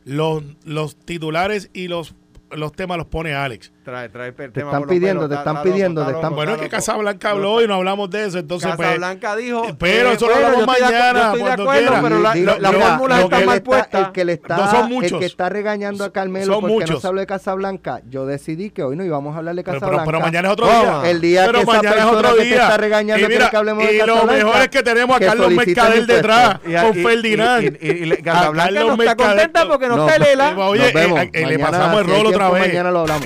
[0.03, 2.13] los, los titulares y los,
[2.51, 3.71] los temas los pone Alex.
[3.83, 6.61] Trae, trae el Te están pidiendo, pelos, te está- están pidiendo, te están- Bueno, es
[6.61, 6.69] que.
[6.69, 9.65] Casablanca habló y no hablamos de eso, entonces pues, Casablanca dijo.
[9.77, 12.01] pero eh, eso lo hablamos mañana, Yo estoy de cuando acuerdo, quiera.
[12.01, 12.19] pero
[12.59, 13.99] la, fórmula está que mal está- puesta.
[13.99, 15.19] El que le está, No son el muchos.
[15.19, 17.01] que está regañando a Carmelo Son porque no muchos.
[17.01, 19.95] se habló de Casablanca, yo decidí que hoy no íbamos a hablar de Casablanca.
[19.97, 20.69] pero- pero mañana es otro Oh,
[21.01, 21.11] día.
[21.11, 22.61] El día pero que esa mañana es otro que te día.
[22.63, 25.19] está regañando y quiere mira, que hablemos de y lo mejor es que tenemos a
[25.19, 27.77] que Carlos Mercader detrás, con Ferdinand.
[27.81, 30.55] y- Casablanca no está contenta porque no, No, está Lela.
[30.57, 32.67] Oye, eh, eh, le pasamos el rol otra vez.
[32.69, 33.25] Mañana lo hablamos.